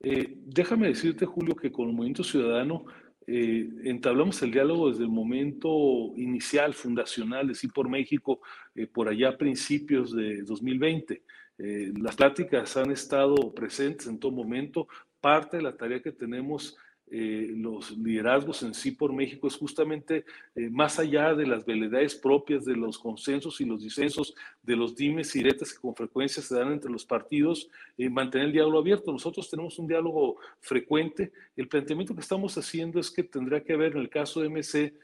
Eh, 0.00 0.34
déjame 0.44 0.88
decirte, 0.88 1.26
Julio, 1.26 1.54
que 1.56 1.72
con 1.72 1.88
el 1.88 1.94
Movimiento 1.94 2.24
Ciudadano 2.24 2.84
eh, 3.26 3.68
entablamos 3.84 4.42
el 4.42 4.50
diálogo 4.50 4.90
desde 4.90 5.04
el 5.04 5.10
momento 5.10 6.12
inicial, 6.16 6.74
fundacional 6.74 7.48
de 7.48 7.54
Sí 7.54 7.68
por 7.68 7.88
México, 7.88 8.40
eh, 8.74 8.86
por 8.86 9.08
allá 9.08 9.30
a 9.30 9.38
principios 9.38 10.14
de 10.14 10.42
2020. 10.42 11.22
las 11.56 12.16
pláticas 12.16 12.76
han 12.76 12.90
estado 12.90 13.54
presentes 13.54 14.08
en 14.08 14.18
todo 14.18 14.32
momento. 14.32 14.88
Parte 15.20 15.56
de 15.58 15.62
la 15.62 15.76
tarea 15.76 16.02
que 16.02 16.12
tenemos 16.12 16.76
eh, 17.10 17.52
los 17.54 17.96
liderazgos 17.98 18.62
en 18.62 18.72
sí 18.72 18.90
por 18.90 19.12
México 19.12 19.46
es 19.46 19.56
justamente 19.56 20.24
eh, 20.54 20.70
más 20.70 20.98
allá 20.98 21.34
de 21.34 21.46
las 21.46 21.64
veleidades 21.64 22.14
propias 22.14 22.64
de 22.64 22.74
los 22.76 22.98
consensos 22.98 23.60
y 23.60 23.66
los 23.66 23.82
disensos, 23.82 24.34
de 24.62 24.74
los 24.74 24.96
dimes 24.96 25.34
y 25.36 25.40
diretas 25.40 25.74
que 25.74 25.80
con 25.80 25.94
frecuencia 25.94 26.42
se 26.42 26.54
dan 26.54 26.72
entre 26.72 26.90
los 26.90 27.04
partidos, 27.04 27.68
eh, 27.98 28.08
mantener 28.08 28.46
el 28.46 28.52
diálogo 28.52 28.78
abierto. 28.78 29.12
Nosotros 29.12 29.50
tenemos 29.50 29.78
un 29.78 29.86
diálogo 29.86 30.38
frecuente. 30.60 31.30
El 31.56 31.68
planteamiento 31.68 32.14
que 32.14 32.22
estamos 32.22 32.56
haciendo 32.56 32.98
es 32.98 33.10
que 33.10 33.22
tendrá 33.22 33.62
que 33.62 33.74
haber 33.74 33.92
en 33.92 33.98
el 33.98 34.08
caso 34.08 34.40
de 34.40 34.48
MC 34.48 34.94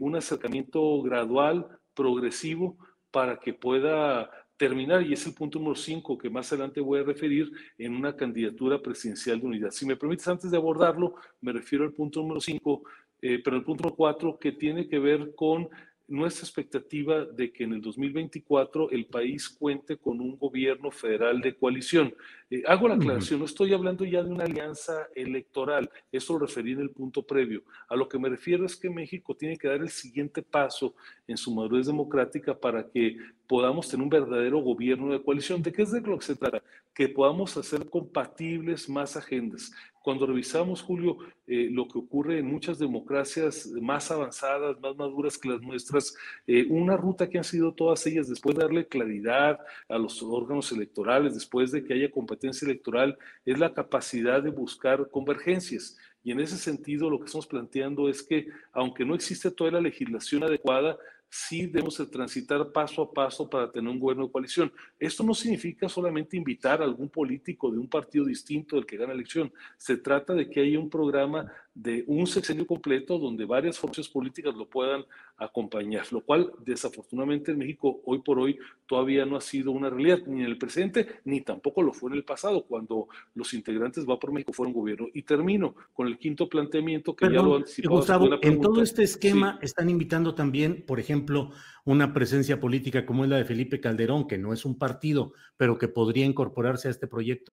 un 0.00 0.14
acercamiento 0.16 1.00
gradual, 1.00 1.66
progresivo, 1.94 2.76
para 3.10 3.40
que 3.40 3.54
pueda 3.54 4.30
terminar, 4.62 5.02
y 5.02 5.12
es 5.12 5.26
el 5.26 5.34
punto 5.34 5.58
número 5.58 5.74
5 5.74 6.16
que 6.16 6.30
más 6.30 6.52
adelante 6.52 6.80
voy 6.80 7.00
a 7.00 7.02
referir 7.02 7.50
en 7.78 7.96
una 7.96 8.14
candidatura 8.14 8.80
presidencial 8.80 9.40
de 9.40 9.46
unidad. 9.48 9.72
Si 9.72 9.84
me 9.84 9.96
permites, 9.96 10.28
antes 10.28 10.52
de 10.52 10.56
abordarlo, 10.56 11.16
me 11.40 11.50
refiero 11.50 11.84
al 11.84 11.92
punto 11.92 12.20
número 12.20 12.40
5, 12.40 12.82
eh, 13.22 13.40
pero 13.42 13.56
el 13.56 13.64
punto 13.64 13.82
número 13.82 13.96
4 13.96 14.38
que 14.38 14.52
tiene 14.52 14.86
que 14.86 15.00
ver 15.00 15.34
con 15.34 15.68
nuestra 16.12 16.44
expectativa 16.44 17.24
de 17.24 17.52
que 17.52 17.64
en 17.64 17.72
el 17.72 17.80
2024 17.80 18.90
el 18.90 19.06
país 19.06 19.48
cuente 19.48 19.96
con 19.96 20.20
un 20.20 20.36
gobierno 20.36 20.90
federal 20.90 21.40
de 21.40 21.56
coalición. 21.56 22.14
Eh, 22.50 22.62
hago 22.66 22.86
la 22.86 22.96
aclaración, 22.96 23.40
no 23.40 23.46
estoy 23.46 23.72
hablando 23.72 24.04
ya 24.04 24.22
de 24.22 24.30
una 24.30 24.44
alianza 24.44 25.08
electoral, 25.14 25.90
eso 26.12 26.34
lo 26.34 26.40
referí 26.40 26.72
en 26.72 26.80
el 26.80 26.90
punto 26.90 27.22
previo. 27.22 27.62
A 27.88 27.96
lo 27.96 28.08
que 28.08 28.18
me 28.18 28.28
refiero 28.28 28.66
es 28.66 28.76
que 28.76 28.90
México 28.90 29.34
tiene 29.34 29.56
que 29.56 29.68
dar 29.68 29.80
el 29.80 29.88
siguiente 29.88 30.42
paso 30.42 30.94
en 31.26 31.38
su 31.38 31.52
madurez 31.54 31.86
democrática 31.86 32.54
para 32.54 32.86
que 32.88 33.16
podamos 33.46 33.88
tener 33.88 34.04
un 34.04 34.10
verdadero 34.10 34.60
gobierno 34.60 35.12
de 35.12 35.22
coalición. 35.22 35.62
¿De 35.62 35.72
qué 35.72 35.82
es 35.82 35.92
de 35.92 36.00
lo 36.02 36.18
que 36.18 36.26
se 36.26 36.36
trata? 36.36 36.62
Que 36.94 37.08
podamos 37.08 37.56
hacer 37.56 37.88
compatibles 37.88 38.88
más 38.88 39.16
agendas, 39.16 39.72
cuando 40.02 40.26
revisamos, 40.26 40.82
Julio, 40.82 41.18
eh, 41.46 41.68
lo 41.70 41.86
que 41.88 41.98
ocurre 41.98 42.38
en 42.38 42.46
muchas 42.46 42.78
democracias 42.78 43.66
más 43.80 44.10
avanzadas, 44.10 44.80
más 44.80 44.96
maduras 44.96 45.38
que 45.38 45.48
las 45.48 45.62
nuestras, 45.62 46.14
eh, 46.46 46.66
una 46.68 46.96
ruta 46.96 47.28
que 47.28 47.38
han 47.38 47.44
sido 47.44 47.72
todas 47.72 48.06
ellas 48.06 48.28
después 48.28 48.56
de 48.56 48.62
darle 48.62 48.86
claridad 48.86 49.58
a 49.88 49.98
los 49.98 50.22
órganos 50.22 50.72
electorales, 50.72 51.34
después 51.34 51.72
de 51.72 51.84
que 51.84 51.94
haya 51.94 52.10
competencia 52.10 52.66
electoral, 52.66 53.16
es 53.44 53.58
la 53.58 53.72
capacidad 53.72 54.42
de 54.42 54.50
buscar 54.50 55.08
convergencias. 55.10 55.96
Y 56.24 56.30
en 56.30 56.40
ese 56.40 56.56
sentido, 56.56 57.10
lo 57.10 57.18
que 57.18 57.26
estamos 57.26 57.46
planteando 57.46 58.08
es 58.08 58.22
que, 58.22 58.46
aunque 58.72 59.04
no 59.04 59.14
existe 59.14 59.50
toda 59.50 59.72
la 59.72 59.80
legislación 59.80 60.44
adecuada, 60.44 60.96
sí 61.32 61.64
debemos 61.64 61.96
de 61.96 62.04
transitar 62.04 62.72
paso 62.72 63.00
a 63.00 63.10
paso 63.10 63.48
para 63.48 63.72
tener 63.72 63.90
un 63.90 63.98
gobierno 63.98 64.26
de 64.26 64.32
coalición. 64.32 64.70
Esto 64.98 65.24
no 65.24 65.32
significa 65.32 65.88
solamente 65.88 66.36
invitar 66.36 66.82
a 66.82 66.84
algún 66.84 67.08
político 67.08 67.70
de 67.70 67.78
un 67.78 67.88
partido 67.88 68.26
distinto 68.26 68.76
del 68.76 68.84
que 68.84 68.98
gana 68.98 69.14
elección. 69.14 69.50
Se 69.78 69.96
trata 69.96 70.34
de 70.34 70.50
que 70.50 70.60
haya 70.60 70.78
un 70.78 70.90
programa 70.90 71.50
de 71.74 72.04
un 72.06 72.26
sexenio 72.26 72.66
completo 72.66 73.18
donde 73.18 73.44
varias 73.44 73.78
fuerzas 73.78 74.08
políticas 74.08 74.54
lo 74.54 74.68
puedan 74.68 75.04
acompañar, 75.38 76.04
lo 76.12 76.20
cual 76.20 76.52
desafortunadamente 76.64 77.52
en 77.52 77.58
México 77.58 78.00
hoy 78.04 78.20
por 78.20 78.38
hoy 78.38 78.58
todavía 78.86 79.24
no 79.24 79.36
ha 79.36 79.40
sido 79.40 79.72
una 79.72 79.88
realidad, 79.88 80.20
ni 80.26 80.40
en 80.40 80.46
el 80.46 80.58
presente, 80.58 81.06
ni 81.24 81.40
tampoco 81.40 81.82
lo 81.82 81.92
fue 81.92 82.10
en 82.10 82.16
el 82.16 82.24
pasado, 82.24 82.64
cuando 82.64 83.08
los 83.34 83.54
integrantes 83.54 84.06
Va 84.08 84.18
por 84.18 84.32
México 84.32 84.52
fueron 84.52 84.74
gobierno. 84.74 85.08
Y 85.14 85.22
termino 85.22 85.74
con 85.92 86.06
el 86.06 86.18
quinto 86.18 86.48
planteamiento 86.48 87.14
que 87.14 87.26
ya 87.26 87.42
lo 87.42 87.56
anticipado. 87.56 87.96
Gustavo, 87.96 88.28
en 88.42 88.60
todo 88.60 88.82
este 88.82 89.02
esquema 89.02 89.58
están 89.62 89.88
invitando 89.88 90.34
también, 90.34 90.84
por 90.86 91.00
ejemplo, 91.00 91.50
una 91.84 92.12
presencia 92.12 92.60
política 92.60 93.06
como 93.06 93.24
es 93.24 93.30
la 93.30 93.36
de 93.36 93.44
Felipe 93.44 93.80
Calderón, 93.80 94.26
que 94.26 94.38
no 94.38 94.52
es 94.52 94.64
un 94.64 94.78
partido, 94.78 95.32
pero 95.56 95.78
que 95.78 95.88
podría 95.88 96.26
incorporarse 96.26 96.88
a 96.88 96.90
este 96.90 97.06
proyecto. 97.06 97.52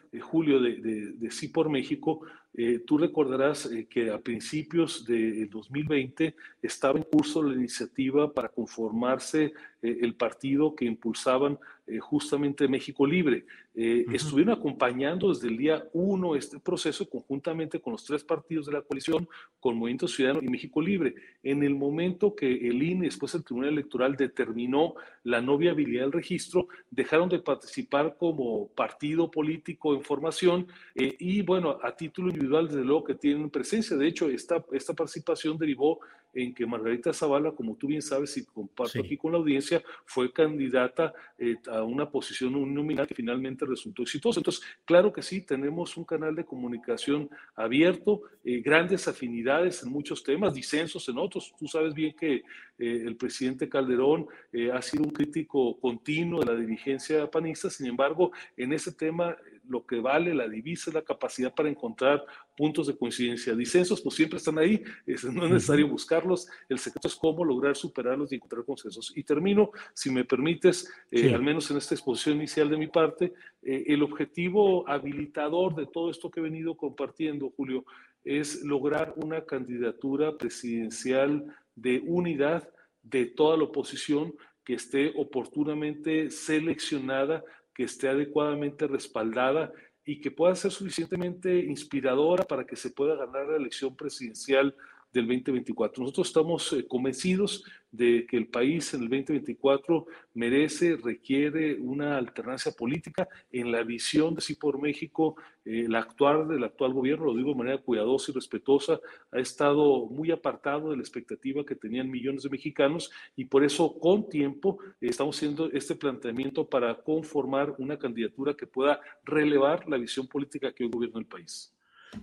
Julio, 0.19 0.59
de, 0.59 1.13
de, 1.13 1.31
Sí 1.31 1.47
por 1.47 1.69
México, 1.69 2.21
eh, 2.53 2.79
tú 2.85 2.97
recordarás 2.97 3.65
eh, 3.67 3.87
que 3.89 4.11
a 4.11 4.19
principios 4.19 5.05
de 5.05 5.45
2020 5.45 6.35
estaba 6.61 6.97
en 6.97 7.05
curso 7.05 7.41
la 7.41 7.53
iniciativa 7.53 8.33
para 8.33 8.49
conformarse 8.49 9.53
eh, 9.81 9.99
el 10.01 10.15
partido 10.15 10.75
que 10.75 10.85
impulsaban 10.85 11.57
justamente 11.99 12.69
México 12.69 13.05
Libre. 13.05 13.45
Estuvieron 13.73 14.53
acompañando 14.53 15.33
desde 15.33 15.47
el 15.47 15.57
día 15.57 15.83
uno 15.93 16.35
este 16.35 16.59
proceso 16.59 17.09
conjuntamente 17.09 17.81
con 17.81 17.91
los 17.93 18.05
tres 18.05 18.23
partidos 18.23 18.67
de 18.67 18.73
la 18.73 18.81
coalición, 18.81 19.27
con 19.59 19.77
Movimiento 19.77 20.07
Ciudadano 20.07 20.41
y 20.41 20.47
México 20.47 20.81
Libre. 20.81 21.15
En 21.43 21.63
el 21.63 21.75
momento 21.75 22.35
que 22.35 22.49
el 22.49 22.81
INE, 22.81 23.05
después 23.05 23.33
el 23.35 23.43
Tribunal 23.43 23.71
Electoral, 23.73 24.15
determinó 24.15 24.95
la 25.23 25.41
no 25.41 25.57
viabilidad 25.57 26.03
del 26.03 26.11
registro, 26.13 26.67
dejaron 26.89 27.29
de 27.29 27.39
participar 27.39 28.15
como 28.17 28.67
partido 28.69 29.29
político 29.29 29.93
en 29.93 30.01
formación 30.01 30.67
y, 30.95 31.41
bueno, 31.41 31.77
a 31.81 31.95
título 31.95 32.29
individual, 32.29 32.67
desde 32.67 32.85
luego 32.85 33.03
que 33.03 33.15
tienen 33.15 33.49
presencia. 33.49 33.97
De 33.97 34.07
hecho, 34.07 34.29
esta, 34.29 34.63
esta 34.71 34.93
participación 34.93 35.57
derivó 35.57 35.99
en 36.33 36.53
que 36.53 36.65
Margarita 36.65 37.13
Zavala, 37.13 37.51
como 37.51 37.75
tú 37.75 37.87
bien 37.87 38.01
sabes 38.01 38.37
y 38.37 38.45
comparto 38.45 38.99
aquí 38.99 39.17
con 39.17 39.33
la 39.33 39.37
audiencia, 39.37 39.70
fue 40.05 40.31
candidata 40.31 41.13
eh, 41.37 41.55
a 41.69 41.83
una 41.83 42.09
posición 42.09 42.53
nominal 42.73 43.07
que 43.07 43.15
finalmente 43.15 43.65
resultó 43.65 44.03
exitosa. 44.03 44.39
Entonces, 44.39 44.63
claro 44.85 45.11
que 45.11 45.21
sí, 45.21 45.41
tenemos 45.41 45.97
un 45.97 46.05
canal 46.05 46.35
de 46.35 46.45
comunicación 46.45 47.29
abierto, 47.55 48.21
eh, 48.43 48.61
grandes 48.61 49.07
afinidades 49.07 49.83
en 49.83 49.91
muchos 49.91 50.23
temas, 50.23 50.53
disensos 50.53 51.07
en 51.09 51.17
otros. 51.17 51.53
Tú 51.57 51.67
sabes 51.67 51.93
bien 51.93 52.15
que 52.19 52.43
eh, 52.81 53.03
el 53.05 53.15
presidente 53.15 53.69
Calderón 53.69 54.27
ha 54.73 54.81
sido 54.81 55.03
un 55.03 55.11
crítico 55.11 55.79
continuo 55.79 56.41
de 56.41 56.47
la 56.47 56.59
dirigencia 56.59 57.29
panista, 57.29 57.69
sin 57.69 57.85
embargo, 57.85 58.31
en 58.57 58.73
ese 58.73 58.91
tema 58.91 59.37
lo 59.67 59.85
que 59.85 59.99
vale 59.99 60.33
la 60.33 60.47
divisa 60.47 60.89
es 60.89 60.93
la 60.93 61.01
capacidad 61.01 61.53
para 61.53 61.69
encontrar 61.69 62.25
puntos 62.55 62.87
de 62.87 62.97
coincidencia. 62.97 63.55
Disensos, 63.55 64.01
pues 64.01 64.15
siempre 64.15 64.37
están 64.37 64.57
ahí, 64.59 64.83
no 65.05 65.45
es 65.45 65.51
necesario 65.51 65.87
buscarlos, 65.87 66.47
el 66.69 66.79
secreto 66.79 67.07
es 67.07 67.15
cómo 67.15 67.45
lograr 67.45 67.75
superarlos 67.75 68.31
y 68.31 68.35
encontrar 68.35 68.65
consensos. 68.65 69.13
Y 69.15 69.23
termino, 69.23 69.71
si 69.93 70.09
me 70.09 70.25
permites, 70.25 70.91
eh, 71.09 71.33
al 71.33 71.41
menos 71.41 71.69
en 71.71 71.77
esta 71.77 71.95
exposición 71.95 72.37
inicial 72.37 72.69
de 72.69 72.77
mi 72.77 72.87
parte, 72.87 73.33
eh, 73.61 73.85
el 73.87 74.03
objetivo 74.03 74.87
habilitador 74.87 75.75
de 75.75 75.87
todo 75.87 76.09
esto 76.09 76.29
que 76.29 76.39
he 76.39 76.43
venido 76.43 76.75
compartiendo, 76.75 77.51
Julio, 77.55 77.85
es 78.23 78.63
lograr 78.63 79.13
una 79.15 79.45
candidatura 79.45 80.37
presidencial 80.37 81.45
de 81.81 82.01
unidad 82.05 82.69
de 83.01 83.25
toda 83.25 83.57
la 83.57 83.63
oposición 83.63 84.33
que 84.63 84.75
esté 84.75 85.11
oportunamente 85.15 86.29
seleccionada 86.29 87.43
que 87.73 87.83
esté 87.83 88.09
adecuadamente 88.09 88.87
respaldada 88.87 89.71
y 90.05 90.19
que 90.19 90.31
pueda 90.31 90.55
ser 90.55 90.71
suficientemente 90.71 91.57
inspiradora 91.59 92.43
para 92.43 92.65
que 92.65 92.75
se 92.75 92.89
pueda 92.89 93.15
ganar 93.15 93.47
la 93.47 93.57
elección 93.57 93.95
presidencial 93.95 94.75
del 95.13 95.27
2024. 95.27 96.03
Nosotros 96.03 96.27
estamos 96.27 96.73
eh, 96.73 96.87
convencidos 96.87 97.63
de 97.91 98.25
que 98.25 98.37
el 98.37 98.47
país 98.47 98.93
en 98.93 99.01
el 99.01 99.09
2024 99.09 100.05
merece, 100.33 100.95
requiere 100.95 101.75
una 101.75 102.17
alternancia 102.17 102.71
política 102.71 103.27
en 103.51 103.71
la 103.71 103.83
visión 103.83 104.33
de 104.33 104.41
sí 104.41 104.55
por 104.55 104.81
México. 104.81 105.35
Eh, 105.65 105.83
el 105.85 105.95
actual 105.95 106.47
del 106.47 106.63
actual 106.63 106.93
gobierno, 106.93 107.25
lo 107.25 107.35
digo 107.35 107.49
de 107.49 107.55
manera 107.55 107.77
cuidadosa 107.79 108.31
y 108.31 108.35
respetuosa, 108.35 108.99
ha 109.31 109.39
estado 109.39 110.05
muy 110.05 110.31
apartado 110.31 110.91
de 110.91 110.95
la 110.95 111.01
expectativa 111.01 111.65
que 111.65 111.75
tenían 111.75 112.09
millones 112.09 112.43
de 112.43 112.49
mexicanos 112.49 113.11
y 113.35 113.45
por 113.45 113.63
eso 113.63 113.99
con 113.99 114.29
tiempo 114.29 114.79
estamos 115.01 115.35
haciendo 115.35 115.69
este 115.71 115.95
planteamiento 115.95 116.67
para 116.67 116.95
conformar 116.95 117.75
una 117.77 117.97
candidatura 117.97 118.55
que 118.55 118.67
pueda 118.67 119.01
relevar 119.25 119.87
la 119.89 119.97
visión 119.97 120.27
política 120.27 120.71
que 120.71 120.85
hoy 120.85 120.89
gobierna 120.89 121.19
el 121.19 121.25
país. 121.25 121.73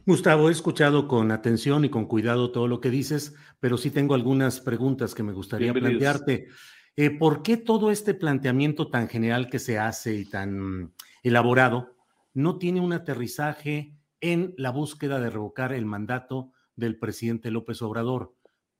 Gustavo, 0.06 0.48
he 0.48 0.52
escuchado 0.52 1.08
con 1.08 1.30
atención 1.30 1.84
y 1.84 1.88
con 1.88 2.06
cuidado 2.06 2.50
todo 2.50 2.68
lo 2.68 2.80
que 2.80 2.90
dices, 2.90 3.34
pero 3.60 3.78
sí 3.78 3.90
tengo 3.90 4.14
algunas 4.14 4.60
preguntas 4.60 5.14
que 5.14 5.22
me 5.22 5.32
gustaría 5.32 5.72
plantearte. 5.72 6.48
Eh, 6.96 7.10
¿Por 7.10 7.42
qué 7.42 7.56
todo 7.56 7.90
este 7.90 8.14
planteamiento 8.14 8.88
tan 8.88 9.08
general 9.08 9.48
que 9.48 9.58
se 9.58 9.78
hace 9.78 10.14
y 10.14 10.24
tan 10.24 10.92
elaborado 11.22 11.96
no 12.34 12.58
tiene 12.58 12.80
un 12.80 12.92
aterrizaje 12.92 13.94
en 14.20 14.54
la 14.56 14.70
búsqueda 14.70 15.20
de 15.20 15.30
revocar 15.30 15.72
el 15.72 15.86
mandato 15.86 16.52
del 16.76 16.98
presidente 16.98 17.50
López 17.50 17.80
Obrador? 17.82 18.34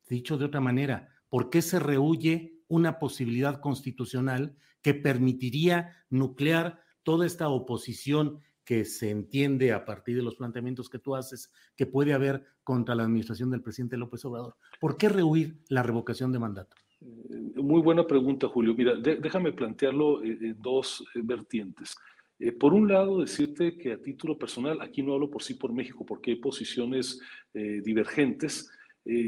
Dicho 0.09 0.37
de 0.37 0.47
otra 0.47 0.61
manera, 0.61 1.09
¿por 1.29 1.49
qué 1.49 1.63
se 1.63 1.79
rehuye 1.79 2.59
una 2.69 2.99
posibilidad 2.99 3.61
constitucional 3.61 4.57
que 4.83 4.95
permitiría 4.95 6.05
nuclear 6.11 6.83
toda 7.03 7.27
esta 7.27 7.49
oposición 7.49 8.41
que 8.69 8.85
se 8.85 9.09
entiende 9.09 9.73
a 9.73 9.87
partir 9.87 10.15
de 10.15 10.23
los 10.23 10.37
planteamientos 10.37 10.91
que 10.91 10.99
tú 10.99 11.17
haces 11.17 11.51
que 11.75 11.87
puede 11.87 12.13
haber 12.13 12.45
contra 12.63 12.95
la 12.95 13.05
administración 13.05 13.51
del 13.51 13.63
presidente 13.63 13.97
López 13.97 14.23
Obrador. 14.27 14.57
¿Por 14.79 14.99
qué 14.99 15.09
rehuir 15.09 15.57
la 15.71 15.83
revocación 15.83 16.33
de 16.33 16.39
mandato? 16.39 16.77
Eh, 17.01 17.63
muy 17.63 17.81
buena 17.81 18.07
pregunta, 18.07 18.47
Julio. 18.47 18.75
Mira, 18.75 18.95
déjame 18.97 19.55
plantearlo 19.55 20.23
en 20.23 20.55
dos 20.61 21.03
eh, 21.15 21.21
vertientes. 21.25 21.97
Eh, 22.39 22.53
por 22.53 22.75
un 22.75 22.89
lado, 22.89 23.23
decirte 23.23 23.79
que 23.79 23.93
a 23.93 24.03
título 24.03 24.37
personal, 24.37 24.83
aquí 24.83 25.03
no 25.03 25.15
hablo 25.15 25.31
por 25.31 25.43
sí 25.43 25.55
por 25.55 25.73
México, 25.73 26.05
porque 26.05 26.33
hay 26.33 26.37
posiciones 26.37 27.23
divergentes. 27.55 28.71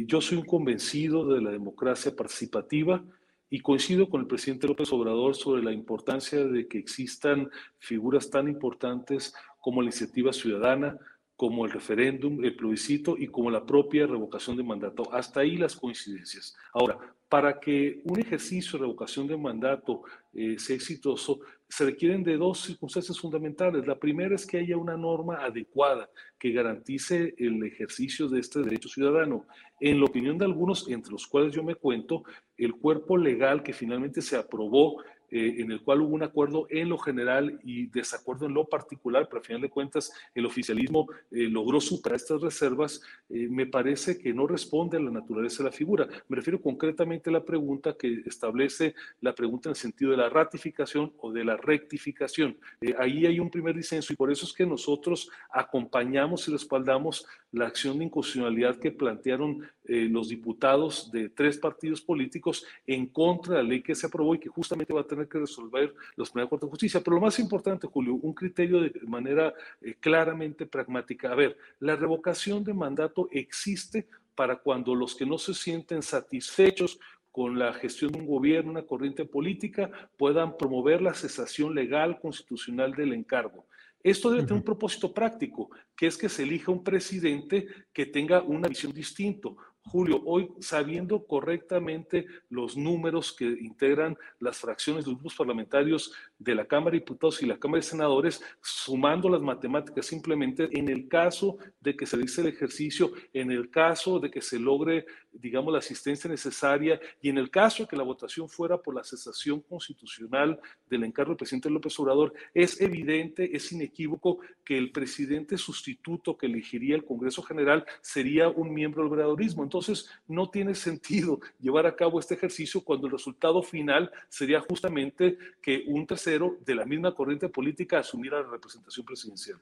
yo 0.07 0.21
soy 0.21 0.37
un 0.37 0.45
convencido 0.45 1.27
de 1.33 1.41
la 1.41 1.51
democracia 1.51 2.15
participativa 2.15 3.03
y 3.51 3.61
coincido 3.61 4.09
con 4.09 4.21
el 4.21 4.27
presidente 4.29 4.69
López 4.69 4.93
Obrador 4.93 5.35
sobre 5.35 5.63
la 5.63 5.73
importancia 5.73 6.45
de 6.45 6.69
que 6.69 6.79
existan 6.79 7.51
figuras 7.79 8.31
tan 8.31 8.49
importantes 8.49 9.35
como 9.59 9.83
la 9.83 9.89
iniciativa 9.89 10.33
ciudadana, 10.33 10.97
como 11.37 11.65
el 11.65 11.73
referéndum, 11.73 12.45
el 12.45 12.55
plebiscito 12.55 13.17
y 13.19 13.27
como 13.27 13.51
la 13.51 13.67
propia 13.67 14.07
revocación 14.07 14.57
de 14.57 14.63
mandato. 14.63 15.13
Hasta 15.13 15.41
ahí 15.41 15.57
las 15.57 15.75
coincidencias. 15.75 16.55
Ahora, 16.73 16.99
para 17.31 17.59
que 17.59 18.03
un 18.05 18.21
ejercicio 18.21 18.73
de 18.73 18.85
revocación 18.85 19.27
de 19.27 19.37
mandato 19.37 20.03
eh, 20.35 20.59
sea 20.59 20.77
exitoso, 20.77 21.41
se 21.69 21.85
requieren 21.85 22.25
de 22.25 22.37
dos 22.37 22.61
circunstancias 22.61 23.19
fundamentales. 23.19 23.87
La 23.87 23.99
primera 23.99 24.35
es 24.35 24.45
que 24.45 24.59
haya 24.59 24.77
una 24.77 24.97
norma 24.97 25.37
adecuada 25.37 26.11
que 26.39 26.51
garantice 26.51 27.35
el 27.39 27.63
ejercicio 27.65 28.29
de 28.29 28.41
este 28.41 28.61
derecho 28.61 28.89
ciudadano. 28.89 29.47
En 29.79 30.01
la 30.01 30.07
opinión 30.07 30.37
de 30.37 30.45
algunos, 30.45 30.89
entre 30.89 31.13
los 31.13 31.27
cuales 31.29 31.55
yo 31.55 31.63
me 31.63 31.77
cuento, 31.77 32.25
el 32.65 32.75
cuerpo 32.75 33.17
legal 33.17 33.63
que 33.63 33.73
finalmente 33.73 34.23
se 34.23 34.37
aprobó 34.37 35.03
eh, 35.31 35.57
en 35.59 35.71
el 35.71 35.81
cual 35.83 36.01
hubo 36.01 36.15
un 36.15 36.25
acuerdo 36.25 36.67
en 36.71 36.89
lo 36.89 36.99
general 36.99 37.61
y 37.63 37.87
desacuerdo 37.87 38.47
en 38.47 38.55
lo 38.55 38.65
particular, 38.65 39.29
pero 39.29 39.41
a 39.41 39.45
final 39.45 39.63
de 39.63 39.71
cuentas 39.71 40.13
el 40.35 40.45
oficialismo 40.45 41.09
eh, 41.31 41.49
logró 41.49 41.81
superar 41.81 42.17
estas 42.17 42.41
reservas, 42.41 43.01
eh, 43.29 43.47
me 43.49 43.67
parece 43.67 44.19
que 44.19 44.33
no 44.35 44.49
responde 44.49 44.97
a 44.97 45.01
la 45.01 45.11
naturaleza 45.11 45.63
de 45.63 45.71
la 45.71 45.77
figura. 45.77 46.09
Me 46.29 46.37
refiero 46.37 46.61
concretamente 46.61 47.31
a 47.31 47.35
la 47.35 47.45
pregunta 47.45 47.97
que 47.97 48.23
establece 48.27 48.95
la 49.21 49.33
pregunta 49.33 49.69
en 49.69 49.71
el 49.71 49.77
sentido 49.77 50.11
de 50.11 50.17
la 50.17 50.29
ratificación 50.29 51.13
o 51.19 51.31
de 51.31 51.45
la 51.45 51.57
rectificación. 51.57 52.57
ahí 52.99 53.25
hay 53.27 53.39
un 53.39 53.51
primer 53.51 53.77
disenso 53.77 54.13
y 54.13 54.17
por 54.17 54.33
eso 54.33 54.47
es 54.47 54.53
que 54.53 54.67
nosotros 54.67 55.31
acompañamos 55.53 56.49
y 56.49 56.53
respaldamos 56.53 57.25
la 57.53 57.67
acción 57.67 57.99
de 57.99 58.05
inconstitucionalidad 58.05 58.79
que 58.79 58.93
plantearon 58.93 59.69
los 59.85 60.29
diputados 60.29 61.11
de 61.11 61.29
tres 61.29 61.59
partidos 61.59 62.01
políticos 62.01 62.65
en 62.87 63.07
contra 63.07 63.57
de 63.57 63.63
la 63.63 63.69
ley 63.69 63.83
que 63.83 63.95
se 63.95 64.07
aprobó 64.07 64.35
y 64.37 64.39
que 64.39 64.49
justamente 64.49 64.93
va 64.93 65.01
a 65.01 65.07
tener 65.07 65.20
que 65.29 65.39
resolver 65.39 65.95
los 66.17 66.31
primeros 66.31 66.51
Corte 66.51 66.67
de 66.67 66.71
Justicia. 66.71 67.01
Pero 67.03 67.17
lo 67.17 67.23
más 67.23 67.39
importante, 67.39 67.87
Julio, 67.87 68.15
un 68.15 68.35
criterio 68.35 68.81
de 68.81 68.93
manera 69.07 69.55
eh, 69.81 69.95
claramente 69.99 70.67
pragmática. 70.67 71.33
A 71.33 71.35
ver, 71.35 71.57
la 71.79 71.97
revocación 71.97 72.65
de 72.65 72.75
mandato 72.75 73.29
existe 73.31 74.09
para 74.35 74.57
cuando 74.57 74.95
los 74.95 75.15
que 75.15 75.27
no 75.27 75.39
se 75.39 75.55
sienten 75.55 76.03
satisfechos 76.03 76.99
con 77.31 77.59
la 77.59 77.73
gestión 77.73 78.13
de 78.13 78.19
un 78.19 78.27
gobierno, 78.27 78.73
una 78.73 78.87
corriente 78.87 79.25
política, 79.25 79.91
puedan 80.17 80.57
promover 80.57 81.01
la 81.01 81.15
cesación 81.15 81.75
legal 81.75 82.19
constitucional 82.21 82.93
del 82.93 83.13
encargo. 83.13 83.67
Esto 84.03 84.31
debe 84.31 84.43
tener 84.43 84.55
un 84.55 84.65
propósito 84.65 85.13
práctico, 85.13 85.71
que 85.95 86.07
es 86.07 86.17
que 86.17 86.31
se 86.31 86.43
elija 86.43 86.73
un 86.73 86.83
presidente 86.83 87.67
que 87.93 88.07
tenga 88.07 88.43
una 88.43 88.67
visión 88.67 88.93
distinta, 88.93 89.51
Julio, 89.91 90.23
hoy 90.25 90.49
sabiendo 90.61 91.27
correctamente 91.27 92.25
los 92.49 92.77
números 92.77 93.33
que 93.33 93.45
integran 93.45 94.17
las 94.39 94.59
fracciones 94.59 95.05
de 95.05 95.11
los 95.11 95.19
grupos 95.19 95.35
parlamentarios 95.35 96.13
de 96.39 96.55
la 96.55 96.65
Cámara 96.65 96.93
de 96.93 97.01
Diputados 97.01 97.43
y 97.43 97.47
la 97.47 97.59
Cámara 97.59 97.81
de 97.81 97.89
Senadores, 97.89 98.41
sumando 98.63 99.29
las 99.29 99.43
matemáticas 99.43 100.07
simplemente, 100.07 100.69
en 100.79 100.89
el 100.89 101.09
caso 101.09 101.59
de 101.81 101.97
que 101.97 102.07
se 102.07 102.19
dice 102.19 102.41
el 102.41 102.47
ejercicio, 102.47 103.11
en 103.33 103.51
el 103.51 103.69
caso 103.69 104.21
de 104.21 104.31
que 104.31 104.41
se 104.41 104.61
logre, 104.61 105.07
digamos, 105.33 105.73
la 105.73 105.81
asistencia 105.81 106.31
necesaria 106.31 107.01
y 107.21 107.29
en 107.29 107.39
el 107.39 107.51
caso 107.51 107.83
de 107.83 107.89
que 107.89 107.97
la 107.97 108.05
votación 108.05 108.49
fuera 108.49 108.79
por 108.79 108.95
la 108.95 109.03
cesación 109.03 109.61
constitucional 109.61 110.61
del 110.89 111.03
encargo 111.03 111.31
del 111.31 111.39
presidente 111.39 111.69
López 111.69 111.99
Obrador, 111.99 112.33
es 112.55 112.81
evidente, 112.81 113.57
es 113.57 113.73
inequívoco 113.73 114.39
que 114.65 114.79
el 114.79 114.93
presidente 114.93 115.59
sustituto 115.59 116.39
que 116.39 116.47
elegiría 116.47 116.95
el 116.95 117.05
Congreso 117.05 117.43
General 117.43 117.85
sería 118.01 118.49
un 118.49 118.73
miembro 118.73 119.03
del 119.03 119.13
obradorismo. 119.13 119.65
Entonces, 119.65 119.80
no 120.29 120.51
tiene 120.51 120.75
sentido 120.75 121.41
llevar 121.59 121.87
a 121.87 121.97
cabo 121.97 122.21
este 122.21 122.35
ejercicio 122.35 122.83
cuando 122.83 123.07
el 123.07 123.13
resultado 123.13 123.63
final 123.63 124.11
sería 124.29 124.61
justamente 124.61 125.39
que 125.63 125.85
un 125.87 126.07
tercero 126.07 126.57
de 126.65 126.75
la 126.75 126.85
misma 126.85 127.15
corriente 127.15 127.49
política 127.49 127.99
asumiera 127.99 128.43
la 128.43 128.51
representación 128.51 129.05
presidencial. 129.07 129.61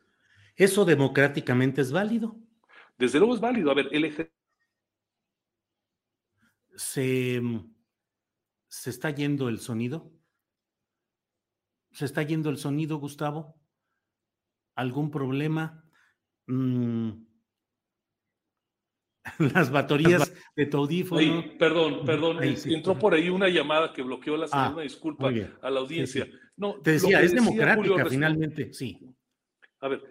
¿Eso 0.57 0.85
democráticamente 0.85 1.81
es 1.81 1.93
válido? 1.93 2.37
Desde 2.99 3.19
luego 3.19 3.35
es 3.35 3.41
válido. 3.41 3.71
A 3.71 3.75
ver, 3.75 3.89
el 3.93 4.05
ejercicio... 4.05 4.35
Se, 6.75 7.41
se 8.69 8.91
está 8.91 9.11
yendo 9.11 9.49
el 9.49 9.59
sonido. 9.59 10.13
¿Se 11.93 12.05
está 12.05 12.23
yendo 12.23 12.51
el 12.51 12.59
sonido, 12.59 12.99
Gustavo? 12.99 13.57
¿Algún 14.75 15.11
problema? 15.11 15.85
Mm, 16.47 17.28
las 19.55 19.71
baterías 19.71 20.33
de 20.57 20.67
tu 20.67 20.79
audífono. 20.79 21.45
perdón, 21.59 22.05
perdón, 22.05 22.38
entró 22.43 22.99
por 22.99 23.14
ahí 23.14 23.29
una 23.29 23.49
llamada 23.49 23.93
que 23.93 24.03
bloqueó 24.03 24.37
la 24.37 24.49
segunda, 24.49 24.81
ah, 24.81 24.83
disculpa 24.83 25.31
a 25.62 25.71
la 25.71 25.81
audiencia. 25.81 26.29
No, 26.57 26.75
Te 26.81 26.93
decía, 26.93 27.21
es 27.21 27.33
democrática 27.33 28.07
finalmente, 28.07 28.73
sí. 28.73 28.99
A 29.81 29.88
ver, 29.88 30.03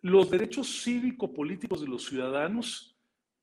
los 0.00 0.30
derechos 0.30 0.82
cívico-políticos 0.82 1.80
de 1.80 1.88
los 1.88 2.04
ciudadanos 2.04 2.96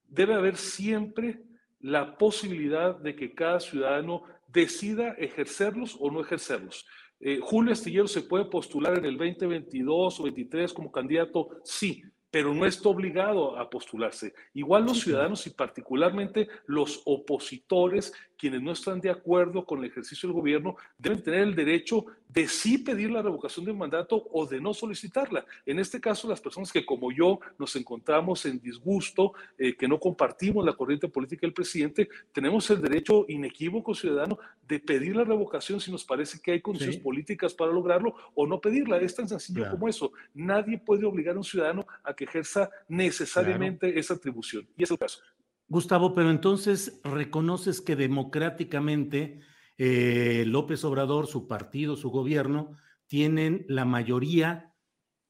debe 0.07 0.33
haber 0.33 0.57
siempre 0.57 1.43
la 1.79 2.17
posibilidad 2.17 2.97
de 2.97 3.15
que 3.15 3.33
cada 3.33 3.59
ciudadano 3.59 4.23
decida 4.47 5.11
ejercerlos 5.13 5.97
o 5.99 6.09
no 6.09 6.21
ejercerlos. 6.21 6.85
Eh, 7.19 7.39
Julio 7.41 7.73
Astillero 7.73 8.07
se 8.07 8.21
puede 8.21 8.45
postular 8.45 8.97
en 8.97 9.05
el 9.05 9.17
2022 9.17 10.19
o 10.19 10.23
2023 10.23 10.73
como 10.73 10.91
candidato, 10.91 11.49
sí, 11.63 12.03
pero 12.35 12.53
no 12.53 12.65
está 12.65 12.89
obligado 12.89 13.57
a 13.57 13.69
postularse. 13.69 14.33
Igual 14.55 14.83
los 14.83 14.99
ciudadanos 14.99 15.47
y 15.47 15.51
particularmente 15.51 16.49
los 16.65 17.01
opositores, 17.05 18.11
quienes 18.37 18.61
no 18.61 18.71
están 18.71 19.01
de 19.01 19.09
acuerdo 19.09 19.65
con 19.65 19.79
el 19.79 19.85
ejercicio 19.85 20.27
del 20.27 20.35
gobierno, 20.35 20.75
deben 20.97 21.21
tener 21.21 21.41
el 21.41 21.55
derecho 21.55 22.05
de 22.27 22.47
sí 22.47 22.77
pedir 22.77 23.09
la 23.11 23.21
revocación 23.21 23.65
del 23.65 23.75
mandato 23.75 24.27
o 24.31 24.45
de 24.45 24.59
no 24.59 24.73
solicitarla. 24.73 25.45
En 25.65 25.79
este 25.79 26.01
caso, 26.01 26.27
las 26.27 26.41
personas 26.41 26.71
que 26.71 26.85
como 26.85 27.11
yo 27.11 27.39
nos 27.57 27.75
encontramos 27.75 28.45
en 28.45 28.59
disgusto, 28.59 29.33
eh, 29.57 29.75
que 29.75 29.87
no 29.87 29.99
compartimos 29.99 30.65
la 30.65 30.73
corriente 30.73 31.07
política 31.07 31.47
del 31.47 31.53
presidente, 31.53 32.09
tenemos 32.33 32.69
el 32.69 32.81
derecho 32.81 33.25
inequívoco 33.29 33.95
ciudadano 33.95 34.37
de 34.67 34.79
pedir 34.79 35.15
la 35.15 35.23
revocación 35.23 35.79
si 35.79 35.91
nos 35.91 36.03
parece 36.03 36.39
que 36.41 36.51
hay 36.51 36.61
condiciones 36.61 36.97
políticas 36.97 37.53
para 37.53 37.71
lograrlo 37.71 38.15
o 38.33 38.45
no 38.45 38.59
pedirla. 38.59 38.97
Es 38.97 39.15
tan 39.15 39.29
sencillo 39.29 39.69
como 39.69 39.87
eso. 39.87 40.11
Nadie 40.33 40.77
puede 40.77 41.05
obligar 41.05 41.35
a 41.35 41.37
un 41.37 41.43
ciudadano 41.43 41.85
a 42.03 42.13
que 42.13 42.25
ejerza 42.25 42.69
necesariamente 42.89 43.97
esa 43.97 44.15
atribución. 44.15 44.67
Y 44.75 44.83
es 44.83 44.91
el 44.91 44.97
caso. 44.97 45.21
Gustavo, 45.67 46.13
pero 46.13 46.29
entonces 46.29 47.01
reconoces 47.03 47.81
que 47.81 47.95
democráticamente 47.95 49.39
eh, 49.77 50.43
López 50.47 50.83
Obrador, 50.83 51.27
su 51.27 51.47
partido, 51.47 51.95
su 51.95 52.09
gobierno, 52.09 52.77
tienen 53.07 53.65
la 53.67 53.85
mayoría 53.85 54.73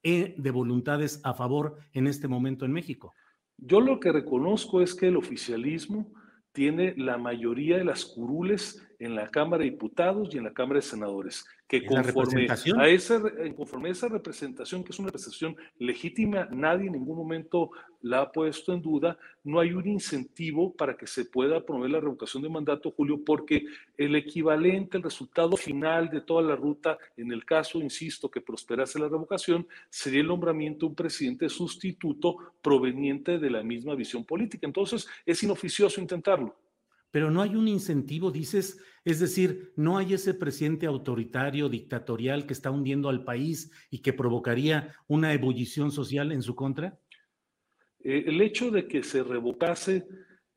eh, 0.04 0.36
de 0.38 0.52
voluntades 0.52 1.22
a 1.24 1.34
favor 1.34 1.78
en 1.94 2.08
este 2.08 2.28
momento 2.28 2.66
en 2.66 2.74
México. 2.74 3.14
Yo 3.58 3.80
lo 3.80 4.00
que 4.00 4.12
reconozco 4.12 4.82
es 4.82 4.94
que 4.94 5.08
el 5.08 5.18
oficialismo 5.18 6.14
tiene 6.52 6.94
la 6.98 7.18
mayoría 7.18 7.78
de 7.78 7.86
las 7.86 8.06
curules 8.06 8.86
en 9.00 9.16
la 9.16 9.30
Cámara 9.30 9.64
de 9.64 9.72
Diputados 9.72 10.30
y 10.34 10.38
en 10.38 10.46
la 10.46 10.54
Cámara 10.54 10.80
de 10.80 10.86
Senadores, 10.86 11.46
que 11.68 11.86
conforme 11.86 12.48
a, 12.50 12.88
esa, 12.88 13.22
conforme 13.56 13.90
a 13.90 13.92
esa 13.92 14.08
representación, 14.08 14.84
que 14.84 14.92
es 14.92 15.00
una 15.00 15.08
representación 15.08 15.56
legítima, 15.80 16.48
nadie 16.52 16.88
en 16.88 16.94
ningún 16.94 17.18
momento 17.18 17.72
la 18.02 18.22
ha 18.22 18.32
puesto 18.32 18.72
en 18.72 18.82
duda, 18.84 19.18
no 19.44 19.60
hay 19.60 19.74
un 19.74 19.88
incentivo 19.88 20.72
para 20.74 20.96
que 20.96 21.08
se 21.08 21.26
pueda 21.26 21.66
promover 21.66 21.90
la 21.90 22.00
revocación 22.00 22.44
de 22.44 22.50
mandato, 22.50 22.92
Julio, 22.92 23.20
porque 23.26 23.66
el 23.98 24.16
equivalente, 24.16 24.98
el 24.98 25.04
resultado 25.04 25.58
final 25.58 26.10
de 26.10 26.22
toda 26.22 26.44
la 26.44 26.56
ruta, 26.56 27.00
en 27.18 27.32
el 27.32 27.44
caso, 27.46 27.80
insisto, 27.80 28.30
que 28.30 28.42
prosperase 28.42 29.00
la 29.00 29.10
revocación, 29.10 29.68
sería 29.90 30.22
el 30.22 30.28
nombramiento 30.28 30.86
de 30.86 30.90
un 30.90 30.96
presidente 30.96 31.50
sustituto 31.50 32.38
proveniente 32.62 33.40
de 33.40 33.50
la 33.50 33.64
misma 33.64 33.96
visión 33.96 34.24
política. 34.24 34.68
Entonces, 34.68 35.08
es 35.26 35.42
inoficioso 35.42 36.00
intentarlo 36.00 36.56
pero 37.16 37.32
no 37.32 37.42
hay 37.42 37.56
un 37.56 37.70
incentivo, 37.70 38.30
dices, 38.30 38.78
es 39.06 39.22
decir, 39.22 39.72
no 39.78 39.98
hay 39.98 40.16
ese 40.16 40.34
presidente 40.34 40.86
autoritario, 40.86 41.70
dictatorial 41.70 42.46
que 42.46 42.52
está 42.52 42.72
hundiendo 42.72 43.08
al 43.08 43.24
país 43.24 43.72
y 43.90 44.00
que 44.00 44.12
provocaría 44.12 44.94
una 45.08 45.32
ebullición 45.32 45.92
social 45.92 46.34
en 46.34 46.42
su 46.42 46.56
contra. 46.56 47.00
Eh, 48.04 48.26
el 48.28 48.42
hecho 48.42 48.70
de 48.70 48.86
que 48.86 49.02
se 49.02 49.24
revocase 49.24 50.06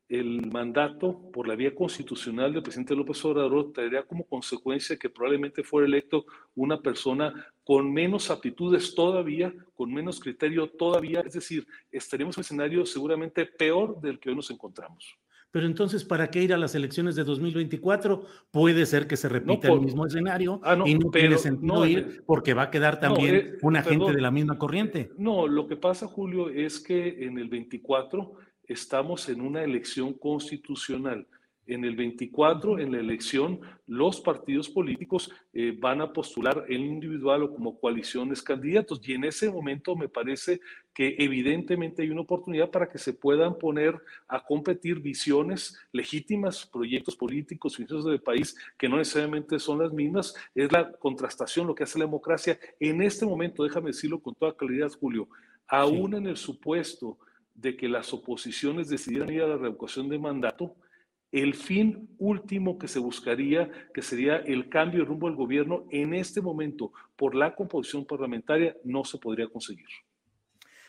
el 0.09 0.51
mandato 0.51 1.31
por 1.31 1.47
la 1.47 1.55
vía 1.55 1.73
constitucional 1.73 2.51
del 2.51 2.61
presidente 2.61 2.93
López 2.93 3.23
Obrador 3.23 3.71
traería 3.71 4.03
como 4.03 4.25
consecuencia 4.25 4.97
que 4.97 5.09
probablemente 5.09 5.63
fuera 5.63 5.87
electo 5.87 6.25
una 6.55 6.81
persona 6.81 7.33
con 7.63 7.89
menos 7.93 8.29
aptitudes 8.29 8.93
todavía, 8.93 9.53
con 9.73 9.93
menos 9.93 10.19
criterio 10.19 10.67
todavía, 10.67 11.21
es 11.21 11.35
decir, 11.35 11.65
estaríamos 11.89 12.35
en 12.35 12.41
un 12.41 12.43
escenario 12.43 12.85
seguramente 12.85 13.45
peor 13.45 14.01
del 14.01 14.19
que 14.19 14.27
hoy 14.27 14.35
nos 14.35 14.51
encontramos. 14.51 15.17
Pero 15.51 15.65
entonces, 15.65 16.03
¿para 16.03 16.29
qué 16.29 16.43
ir 16.43 16.53
a 16.53 16.57
las 16.57 16.75
elecciones 16.75 17.15
de 17.15 17.23
2024? 17.23 18.23
Puede 18.51 18.85
ser 18.85 19.07
que 19.07 19.17
se 19.17 19.29
repita 19.29 19.67
el 19.69 19.81
mismo 19.81 20.05
escenario 20.05 20.61
ah, 20.63 20.77
y 20.85 20.93
no 20.95 21.09
tiene 21.09 21.37
sentido 21.37 21.85
ir 21.87 21.99
eh, 21.99 22.21
porque 22.25 22.53
va 22.53 22.63
a 22.63 22.71
quedar 22.71 22.99
también 22.99 23.35
eh, 23.35 23.57
una 23.63 23.81
gente 23.81 24.13
de 24.13 24.21
la 24.21 24.29
misma 24.29 24.59
corriente. 24.59 25.11
No, 25.17 25.47
lo 25.47 25.67
que 25.67 25.75
pasa, 25.75 26.07
Julio, 26.07 26.49
es 26.49 26.79
que 26.79 27.25
en 27.25 27.39
el 27.39 27.49
24 27.49 28.33
estamos 28.67 29.27
en 29.29 29.41
una 29.41 29.63
elección 29.63 30.13
constitucional. 30.13 31.27
En 31.69 31.85
el 31.85 31.95
24, 31.95 32.79
en 32.79 32.91
la 32.91 32.99
elección, 32.99 33.61
los 33.85 34.19
partidos 34.21 34.67
políticos 34.67 35.31
eh, 35.53 35.77
van 35.79 36.01
a 36.01 36.11
postular 36.11 36.65
en 36.67 36.81
individual 36.81 37.43
o 37.43 37.53
como 37.53 37.79
coaliciones 37.79 38.41
candidatos. 38.41 38.99
Y 39.07 39.13
en 39.13 39.25
ese 39.25 39.51
momento 39.51 39.95
me 39.95 40.09
parece 40.09 40.61
que 40.93 41.15
evidentemente 41.19 42.01
hay 42.01 42.09
una 42.09 42.21
oportunidad 42.21 42.71
para 42.71 42.89
que 42.89 42.97
se 42.97 43.13
puedan 43.13 43.57
poner 43.57 44.01
a 44.27 44.43
competir 44.43 44.99
visiones 44.99 45.77
legítimas, 45.91 46.65
proyectos 46.65 47.15
políticos, 47.15 47.77
visiones 47.77 48.05
del 48.05 48.21
país 48.21 48.55
que 48.75 48.89
no 48.89 48.97
necesariamente 48.97 49.59
son 49.59 49.77
las 49.77 49.93
mismas. 49.93 50.33
Es 50.55 50.71
la 50.71 50.91
contrastación 50.91 51.67
lo 51.67 51.75
que 51.75 51.83
hace 51.83 51.99
la 51.99 52.05
democracia. 52.05 52.57
En 52.79 53.01
este 53.03 53.27
momento, 53.27 53.63
déjame 53.63 53.91
decirlo 53.91 54.19
con 54.19 54.33
toda 54.33 54.57
claridad, 54.57 54.91
Julio, 54.99 55.29
aún 55.67 56.15
en 56.15 56.25
el 56.25 56.37
supuesto 56.37 57.19
de 57.53 57.75
que 57.75 57.87
las 57.87 58.11
oposiciones 58.13 58.89
decidieran 58.89 59.31
ir 59.31 59.41
a 59.43 59.47
la 59.47 59.57
revocación 59.57 60.09
de 60.09 60.17
mandato, 60.17 60.75
el 61.31 61.53
fin 61.53 62.09
último 62.17 62.77
que 62.77 62.87
se 62.87 62.99
buscaría, 62.99 63.69
que 63.93 64.01
sería 64.01 64.37
el 64.37 64.69
cambio 64.69 65.01
de 65.01 65.05
rumbo 65.05 65.27
del 65.27 65.35
gobierno, 65.35 65.85
en 65.91 66.13
este 66.13 66.41
momento, 66.41 66.91
por 67.15 67.35
la 67.35 67.55
composición 67.55 68.05
parlamentaria, 68.05 68.75
no 68.83 69.03
se 69.03 69.17
podría 69.17 69.47
conseguir. 69.47 69.87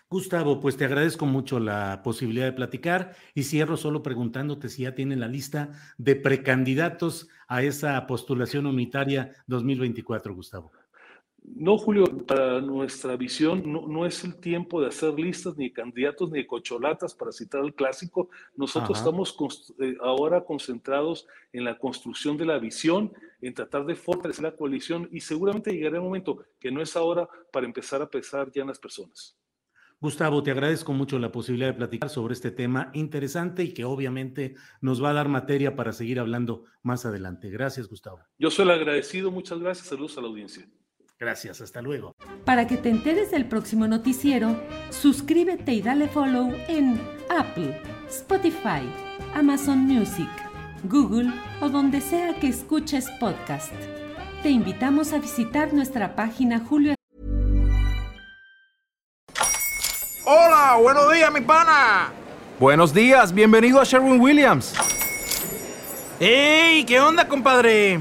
Gustavo, 0.09 0.61
pues 0.61 0.76
te 0.76 0.85
agradezco 0.85 1.24
mucho 1.24 1.61
la 1.61 2.03
posibilidad 2.03 2.46
de 2.46 2.53
platicar 2.53 3.14
y 3.33 3.44
cierro 3.44 3.76
solo 3.76 4.03
preguntándote 4.03 4.68
si 4.68 4.83
ya 4.83 4.94
tienen 4.94 5.20
la 5.20 5.29
lista 5.29 5.70
de 5.98 6.16
precandidatos 6.16 7.29
a 7.46 7.62
esa 7.62 8.05
postulación 8.09 8.66
unitaria 8.66 9.31
2024, 9.46 10.35
Gustavo. 10.35 10.72
No, 11.42 11.79
Julio, 11.79 12.05
para 12.26 12.61
nuestra 12.61 13.16
visión 13.16 13.62
no, 13.64 14.07
es 14.07 14.24
el 14.24 14.37
tiempo 14.37 14.81
de 14.81 14.88
hacer 14.88 15.18
listas 15.18 15.57
ni 15.57 15.72
candidatos 15.72 16.31
ni 16.31 16.46
cocholatas 16.46 17.14
para 17.14 17.33
citar 17.33 17.64
el 17.64 17.74
clásico. 17.74 18.31
Nosotros 18.57 18.98
estamos 18.98 19.37
eh, 19.81 19.96
ahora 20.03 20.44
concentrados 20.44 21.26
en 21.53 21.64
la 21.64 21.79
construcción 21.79 22.37
de 22.37 22.46
la 22.46 22.59
visión, 22.59 23.12
en 23.40 23.55
tratar 23.55 23.85
de 23.87 23.94
fortalecer 23.94 24.44
la 24.44 24.57
coalición 24.57 25.09
y 25.12 25.20
seguramente 25.20 25.72
llegará 25.72 25.96
el 25.96 26.03
momento 26.03 26.44
que 26.59 26.70
no 26.70 26.83
es 26.83 26.94
ahora 26.96 27.29
para 27.53 27.66
empezar 27.66 28.03
a 28.03 28.11
pensar 28.11 28.50
ya 28.53 28.62
en 28.62 28.68
las 28.68 28.79
personas. 28.79 29.37
Gustavo, 30.03 30.42
te 30.42 30.50
agradezco 30.50 30.94
mucho 30.94 31.18
la 31.18 31.31
posibilidad 31.31 31.68
de 31.68 31.74
platicar 31.74 32.09
sobre 32.09 32.33
este 32.33 32.50
tema 32.50 32.90
interesante 32.94 33.64
y 33.64 33.74
que 33.74 33.85
obviamente 33.85 34.55
nos 34.81 35.03
va 35.05 35.11
a 35.11 35.12
dar 35.12 35.29
materia 35.29 35.76
para 35.76 35.92
seguir 35.92 36.20
hablando 36.20 36.64
más 36.83 37.05
adelante. 37.05 37.50
Gracias, 37.50 37.87
Gustavo. 37.87 38.20
Yo 38.38 38.50
soy 38.50 38.64
el 38.64 38.70
agradecido, 38.70 39.31
muchas 39.31 39.59
gracias, 39.59 39.88
saludos 39.88 40.16
a 40.16 40.22
la 40.22 40.29
audiencia. 40.29 40.66
Gracias, 41.21 41.61
hasta 41.61 41.83
luego. 41.83 42.17
Para 42.47 42.67
que 42.67 42.79
te 42.79 42.89
enteres 42.89 43.31
del 43.31 43.45
próximo 43.45 43.87
noticiero, 43.87 44.59
suscríbete 44.89 45.73
y 45.75 45.83
dale 45.83 46.09
follow 46.09 46.51
en 46.67 46.99
Apple, 47.29 47.79
Spotify, 48.09 48.91
Amazon 49.35 49.81
Music, 49.81 50.31
Google 50.85 51.31
o 51.61 51.69
donde 51.69 52.01
sea 52.01 52.35
que 52.41 52.49
escuches 52.49 53.07
podcast. 53.21 53.75
Te 54.43 54.49
invitamos 54.49 55.13
a 55.13 55.19
visitar 55.19 55.75
nuestra 55.75 56.17
página 56.17 56.59
Julio. 56.61 56.95
Hola, 60.25 60.79
buenos 60.81 61.13
días, 61.13 61.31
mi 61.31 61.43
pana. 61.43 62.13
Buenos 62.59 62.95
días, 62.95 63.35
bienvenido 63.35 63.79
a 63.79 63.85
Sherwin 63.85 64.19
Williams. 64.19 64.75
¡Ey! 66.19 66.85
¿Qué 66.85 66.99
onda, 66.99 67.29
compadre? 67.29 68.01